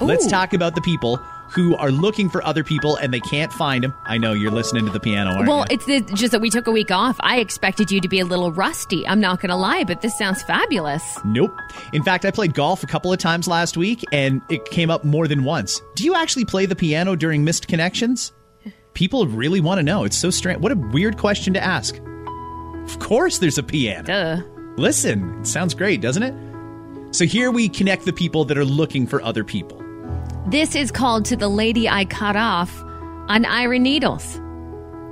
Let's 0.00 0.26
talk 0.26 0.52
about 0.54 0.74
the 0.74 0.80
people 0.80 1.16
who 1.50 1.74
are 1.76 1.90
looking 1.90 2.28
for 2.28 2.44
other 2.44 2.62
people 2.62 2.96
and 2.96 3.12
they 3.12 3.20
can't 3.20 3.52
find 3.52 3.82
them. 3.82 3.94
I 4.04 4.18
know 4.18 4.32
you're 4.32 4.50
listening 4.50 4.84
to 4.86 4.92
the 4.92 5.00
piano, 5.00 5.44
Well, 5.46 5.60
you? 5.60 5.64
it's 5.76 5.86
the, 5.86 6.00
just 6.14 6.32
that 6.32 6.40
we 6.40 6.50
took 6.50 6.66
a 6.66 6.70
week 6.70 6.90
off. 6.90 7.16
I 7.20 7.38
expected 7.38 7.90
you 7.90 8.00
to 8.02 8.08
be 8.08 8.20
a 8.20 8.24
little 8.26 8.52
rusty. 8.52 9.06
I'm 9.06 9.18
not 9.18 9.40
going 9.40 9.48
to 9.48 9.56
lie, 9.56 9.84
but 9.84 10.02
this 10.02 10.16
sounds 10.16 10.42
fabulous. 10.42 11.18
Nope. 11.24 11.56
In 11.94 12.02
fact, 12.02 12.24
I 12.26 12.30
played 12.30 12.52
golf 12.54 12.82
a 12.82 12.86
couple 12.86 13.12
of 13.12 13.18
times 13.18 13.48
last 13.48 13.76
week 13.78 14.04
and 14.12 14.42
it 14.50 14.66
came 14.66 14.90
up 14.90 15.04
more 15.04 15.26
than 15.26 15.42
once. 15.42 15.80
Do 15.96 16.04
you 16.04 16.14
actually 16.14 16.44
play 16.44 16.66
the 16.66 16.76
piano 16.76 17.16
during 17.16 17.42
missed 17.44 17.66
connections? 17.66 18.32
People 18.92 19.26
really 19.26 19.60
want 19.60 19.78
to 19.78 19.82
know. 19.82 20.04
It's 20.04 20.18
so 20.18 20.28
strange. 20.30 20.60
What 20.60 20.72
a 20.72 20.76
weird 20.76 21.16
question 21.16 21.54
to 21.54 21.64
ask. 21.64 21.96
Of 22.84 22.98
course, 22.98 23.38
there's 23.38 23.58
a 23.58 23.62
piano. 23.62 24.04
Duh. 24.04 24.42
Listen, 24.76 25.40
it 25.40 25.46
sounds 25.46 25.72
great, 25.74 26.00
doesn't 26.02 26.22
it? 26.22 26.34
So 27.14 27.24
here 27.24 27.50
we 27.50 27.68
connect 27.70 28.04
the 28.04 28.12
people 28.12 28.44
that 28.44 28.58
are 28.58 28.64
looking 28.66 29.06
for 29.06 29.22
other 29.22 29.44
people. 29.44 29.82
This 30.50 30.74
is 30.74 30.90
called 30.90 31.26
To 31.26 31.36
the 31.36 31.48
Lady 31.48 31.90
I 31.90 32.06
Cut 32.06 32.34
Off 32.34 32.82
on 33.28 33.44
Iron 33.44 33.82
Needles. 33.82 34.38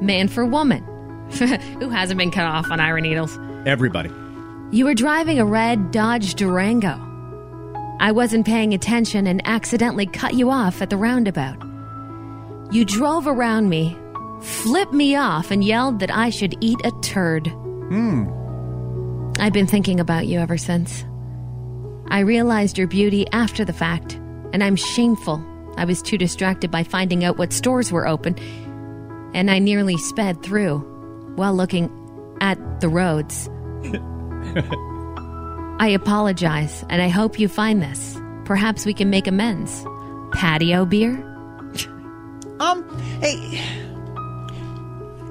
Man 0.00 0.28
for 0.28 0.46
woman. 0.46 0.82
Who 1.78 1.90
hasn't 1.90 2.16
been 2.16 2.30
cut 2.30 2.46
off 2.46 2.70
on 2.70 2.80
Iron 2.80 3.02
Needles? 3.02 3.38
Everybody. 3.66 4.10
You 4.70 4.86
were 4.86 4.94
driving 4.94 5.38
a 5.38 5.44
red 5.44 5.90
Dodge 5.90 6.36
Durango. 6.36 6.98
I 8.00 8.12
wasn't 8.12 8.46
paying 8.46 8.72
attention 8.72 9.26
and 9.26 9.42
accidentally 9.44 10.06
cut 10.06 10.32
you 10.32 10.50
off 10.50 10.80
at 10.80 10.88
the 10.88 10.96
roundabout. 10.96 11.62
You 12.72 12.86
drove 12.86 13.26
around 13.26 13.68
me, 13.68 13.94
flipped 14.40 14.94
me 14.94 15.16
off, 15.16 15.50
and 15.50 15.62
yelled 15.62 16.00
that 16.00 16.10
I 16.10 16.30
should 16.30 16.56
eat 16.62 16.78
a 16.82 16.92
turd. 17.02 17.46
Hmm. 17.48 18.24
I've 19.38 19.52
been 19.52 19.66
thinking 19.66 20.00
about 20.00 20.28
you 20.28 20.38
ever 20.38 20.56
since. 20.56 21.04
I 22.08 22.20
realized 22.20 22.78
your 22.78 22.88
beauty 22.88 23.26
after 23.32 23.66
the 23.66 23.74
fact, 23.74 24.18
and 24.52 24.62
I'm 24.62 24.76
shameful. 24.76 25.44
I 25.76 25.84
was 25.84 26.00
too 26.02 26.16
distracted 26.18 26.70
by 26.70 26.84
finding 26.84 27.24
out 27.24 27.36
what 27.38 27.52
stores 27.52 27.92
were 27.92 28.06
open, 28.06 28.38
and 29.34 29.50
I 29.50 29.58
nearly 29.58 29.96
sped 29.98 30.42
through 30.42 30.78
while 31.36 31.54
looking 31.54 31.90
at 32.40 32.80
the 32.80 32.88
roads. 32.88 33.48
I 35.78 35.88
apologize, 35.88 36.84
and 36.88 37.02
I 37.02 37.08
hope 37.08 37.38
you 37.38 37.48
find 37.48 37.82
this. 37.82 38.18
Perhaps 38.46 38.86
we 38.86 38.94
can 38.94 39.10
make 39.10 39.26
amends. 39.26 39.84
Patio 40.32 40.84
beer? 40.86 41.22
Um, 42.58 42.88
hey. 43.20 43.60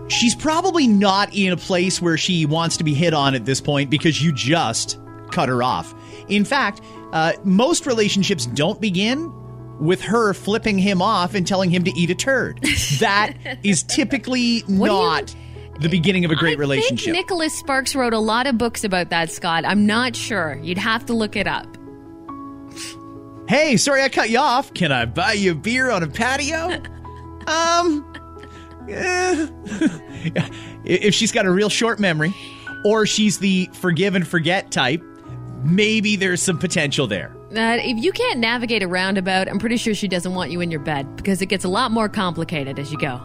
she's 0.09 0.35
probably 0.35 0.85
not 0.85 1.33
in 1.35 1.51
a 1.51 1.57
place 1.57 1.99
where 1.99 2.17
she 2.17 2.45
wants 2.45 2.77
to 2.77 2.83
be 2.83 2.93
hit 2.93 3.15
on 3.15 3.33
at 3.33 3.45
this 3.45 3.59
point 3.59 3.89
because 3.89 4.21
you 4.21 4.31
just 4.31 4.99
cut 5.31 5.49
her 5.49 5.63
off. 5.63 5.95
In 6.27 6.45
fact, 6.45 6.81
uh, 7.11 7.33
most 7.43 7.85
relationships 7.85 8.45
don't 8.47 8.79
begin 8.81 9.31
with 9.79 10.01
her 10.01 10.33
flipping 10.33 10.77
him 10.77 11.01
off 11.01 11.35
and 11.35 11.45
telling 11.45 11.69
him 11.69 11.83
to 11.83 11.91
eat 11.99 12.09
a 12.09 12.15
turd. 12.15 12.59
That 12.99 13.33
is 13.63 13.83
typically 13.83 14.63
not 14.67 15.35
the 15.81 15.89
beginning 15.89 16.23
of 16.23 16.31
a 16.31 16.35
great 16.35 16.57
I 16.57 16.59
relationship. 16.59 17.13
think 17.13 17.17
Nicholas 17.17 17.57
Sparks 17.59 17.93
wrote 17.93 18.13
a 18.13 18.19
lot 18.19 18.47
of 18.47 18.57
books 18.57 18.85
about 18.85 19.09
that, 19.09 19.29
Scott. 19.31 19.65
I'm 19.65 19.85
not 19.85 20.15
sure. 20.15 20.57
You'd 20.63 20.77
have 20.77 21.05
to 21.07 21.13
look 21.13 21.35
it 21.35 21.45
up. 21.47 21.67
hey, 23.49 23.75
sorry 23.77 24.01
I 24.01 24.09
cut 24.09 24.29
you 24.29 24.39
off. 24.39 24.73
Can 24.73 24.91
I 24.93 25.05
buy 25.05 25.33
you 25.33 25.51
a 25.51 25.55
beer 25.55 25.91
on 25.91 26.03
a 26.03 26.07
patio? 26.07 26.81
um, 27.47 28.05
eh. 28.89 29.47
if 30.85 31.13
she's 31.13 31.31
got 31.33 31.45
a 31.45 31.51
real 31.51 31.69
short 31.69 31.99
memory, 31.99 32.33
or 32.85 33.05
she's 33.05 33.39
the 33.39 33.69
forgive 33.73 34.15
and 34.15 34.25
forget 34.27 34.71
type, 34.71 35.03
maybe 35.65 36.15
there's 36.15 36.41
some 36.41 36.57
potential 36.57 37.07
there. 37.07 37.35
Uh, 37.51 37.77
if 37.79 38.03
you 38.03 38.11
can't 38.11 38.39
navigate 38.39 38.83
a 38.83 38.87
roundabout, 38.87 39.47
I'm 39.47 39.59
pretty 39.59 39.77
sure 39.77 39.93
she 39.93 40.07
doesn't 40.07 40.33
want 40.33 40.51
you 40.51 40.61
in 40.61 40.71
your 40.71 40.79
bed 40.79 41.15
because 41.15 41.41
it 41.41 41.47
gets 41.47 41.65
a 41.65 41.69
lot 41.69 41.91
more 41.91 42.09
complicated 42.09 42.79
as 42.79 42.91
you 42.91 42.97
go. 42.97 43.19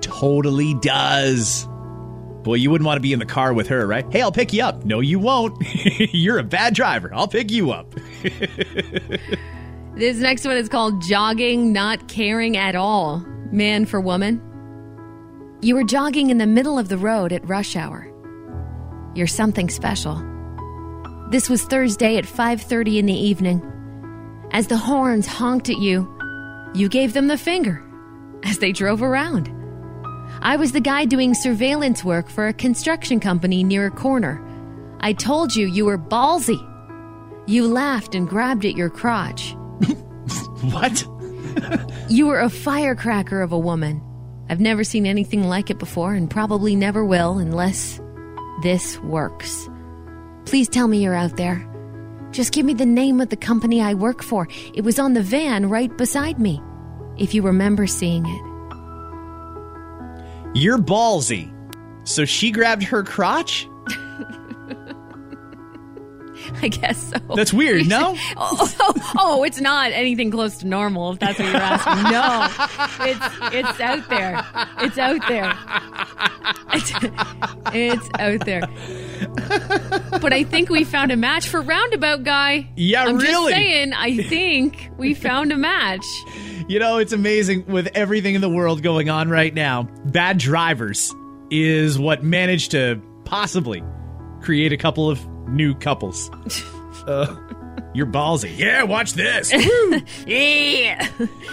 Totally 0.00 0.74
does. 0.74 1.66
Boy, 2.42 2.54
you 2.54 2.70
wouldn't 2.70 2.86
want 2.86 2.96
to 2.96 3.02
be 3.02 3.12
in 3.12 3.18
the 3.18 3.26
car 3.26 3.52
with 3.52 3.66
her, 3.68 3.86
right? 3.86 4.06
Hey, 4.10 4.22
I'll 4.22 4.32
pick 4.32 4.52
you 4.52 4.62
up. 4.62 4.84
No, 4.84 5.00
you 5.00 5.18
won't. 5.18 5.56
You're 5.98 6.38
a 6.38 6.44
bad 6.44 6.74
driver. 6.74 7.10
I'll 7.12 7.28
pick 7.28 7.50
you 7.50 7.72
up. 7.72 7.94
This 9.98 10.18
next 10.18 10.44
one 10.44 10.56
is 10.56 10.68
called 10.68 11.02
Jogging 11.02 11.72
Not 11.72 12.06
Caring 12.06 12.56
at 12.56 12.76
All. 12.76 13.18
Man 13.50 13.84
for 13.84 14.00
woman. 14.00 14.40
You 15.60 15.74
were 15.74 15.82
jogging 15.82 16.30
in 16.30 16.38
the 16.38 16.46
middle 16.46 16.78
of 16.78 16.88
the 16.88 16.96
road 16.96 17.32
at 17.32 17.44
rush 17.48 17.74
hour. 17.74 18.06
You're 19.16 19.26
something 19.26 19.68
special. 19.68 20.22
This 21.30 21.50
was 21.50 21.62
Thursday 21.62 22.16
at 22.16 22.24
5:30 22.24 22.98
in 22.98 23.04
the 23.04 23.12
evening. 23.12 23.60
As 24.50 24.66
the 24.66 24.78
horns 24.78 25.26
honked 25.26 25.68
at 25.68 25.76
you, 25.78 26.08
you 26.72 26.88
gave 26.88 27.12
them 27.12 27.26
the 27.26 27.36
finger 27.36 27.82
as 28.44 28.58
they 28.58 28.72
drove 28.72 29.02
around. 29.02 29.50
I 30.40 30.56
was 30.56 30.72
the 30.72 30.80
guy 30.80 31.04
doing 31.04 31.34
surveillance 31.34 32.02
work 32.02 32.30
for 32.30 32.48
a 32.48 32.54
construction 32.54 33.20
company 33.20 33.62
near 33.62 33.84
a 33.84 33.90
corner. 33.90 34.42
I 35.00 35.12
told 35.12 35.54
you 35.54 35.66
you 35.66 35.84
were 35.84 35.98
ballsy. 35.98 36.58
You 37.46 37.66
laughed 37.66 38.14
and 38.14 38.26
grabbed 38.26 38.64
at 38.64 38.76
your 38.76 38.90
crotch. 38.90 39.54
What? 40.72 41.04
You 42.08 42.26
were 42.26 42.40
a 42.40 42.48
firecracker 42.48 43.42
of 43.42 43.52
a 43.52 43.58
woman. 43.58 44.00
I've 44.48 44.60
never 44.60 44.82
seen 44.82 45.04
anything 45.04 45.44
like 45.44 45.68
it 45.68 45.78
before 45.78 46.14
and 46.14 46.30
probably 46.30 46.74
never 46.74 47.04
will 47.04 47.38
unless 47.38 48.00
this 48.62 48.98
works. 49.00 49.68
Please 50.48 50.66
tell 50.66 50.88
me 50.88 51.02
you're 51.02 51.14
out 51.14 51.36
there. 51.36 51.68
Just 52.30 52.54
give 52.54 52.64
me 52.64 52.72
the 52.72 52.86
name 52.86 53.20
of 53.20 53.28
the 53.28 53.36
company 53.36 53.82
I 53.82 53.92
work 53.92 54.22
for. 54.22 54.48
It 54.72 54.82
was 54.82 54.98
on 54.98 55.12
the 55.12 55.20
van 55.20 55.68
right 55.68 55.94
beside 55.98 56.38
me. 56.38 56.58
If 57.18 57.34
you 57.34 57.42
remember 57.42 57.86
seeing 57.86 58.24
it. 58.24 58.42
You're 60.54 60.78
ballsy. 60.78 61.52
So 62.04 62.24
she 62.24 62.50
grabbed 62.50 62.82
her 62.84 63.02
crotch? 63.02 63.68
I 66.62 66.68
guess 66.68 67.10
so. 67.10 67.18
That's 67.36 67.52
weird, 67.52 67.86
no? 67.88 68.16
oh, 68.36 68.74
oh, 68.80 69.12
oh, 69.18 69.44
it's 69.44 69.60
not 69.60 69.92
anything 69.92 70.30
close 70.30 70.58
to 70.58 70.66
normal 70.66 71.12
if 71.12 71.18
that's 71.18 71.38
what 71.38 71.46
you're 71.46 71.56
asking. 71.56 72.02
No. 72.10 72.48
It's 73.06 73.54
it's 73.54 73.80
out 73.80 74.08
there. 74.08 74.44
It's 74.80 74.98
out 74.98 75.28
there. 75.28 75.54
It's, 76.72 76.92
it's 77.72 78.08
out 78.18 78.44
there. 78.44 80.20
But 80.20 80.32
I 80.32 80.44
think 80.44 80.68
we 80.68 80.84
found 80.84 81.12
a 81.12 81.16
match 81.16 81.48
for 81.48 81.62
Roundabout 81.62 82.24
Guy. 82.24 82.68
Yeah, 82.76 83.04
I'm 83.04 83.18
really? 83.18 83.52
just 83.52 83.62
saying, 83.62 83.92
I 83.92 84.16
think 84.16 84.90
we 84.96 85.14
found 85.14 85.52
a 85.52 85.56
match. 85.56 86.04
You 86.68 86.78
know, 86.78 86.98
it's 86.98 87.12
amazing 87.12 87.66
with 87.66 87.88
everything 87.94 88.34
in 88.34 88.40
the 88.40 88.50
world 88.50 88.82
going 88.82 89.08
on 89.08 89.28
right 89.28 89.54
now. 89.54 89.84
Bad 90.06 90.38
drivers 90.38 91.14
is 91.50 91.98
what 91.98 92.22
managed 92.22 92.72
to 92.72 93.00
possibly 93.24 93.82
create 94.40 94.72
a 94.72 94.76
couple 94.76 95.08
of 95.08 95.26
new 95.48 95.74
couples. 95.74 96.30
Uh, 97.06 97.34
you're 97.94 98.04
ballsy. 98.06 98.54
Yeah, 98.58 98.82
watch 98.82 99.14
this. 99.14 99.50
Woo! 99.54 100.02
Yeah. 100.26 101.08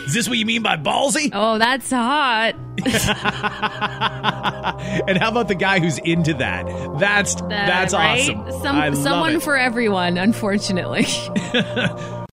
Is 0.06 0.14
this 0.14 0.28
what 0.28 0.38
you 0.38 0.46
mean 0.46 0.64
by 0.64 0.76
ballsy? 0.76 1.30
Oh, 1.32 1.58
that's 1.58 1.90
hot. 1.92 2.56
And 5.08 5.18
how 5.18 5.30
about 5.30 5.48
the 5.48 5.56
guy 5.56 5.80
who's 5.80 5.98
into 6.00 6.34
that? 6.34 6.66
That's 7.00 7.42
Uh, 7.42 7.48
that's 7.48 7.94
right? 7.94 8.36
awesome. 8.36 8.62
Some, 8.64 8.96
someone 8.96 9.40
for 9.40 9.56
everyone, 9.56 10.18
unfortunately. 10.18 11.06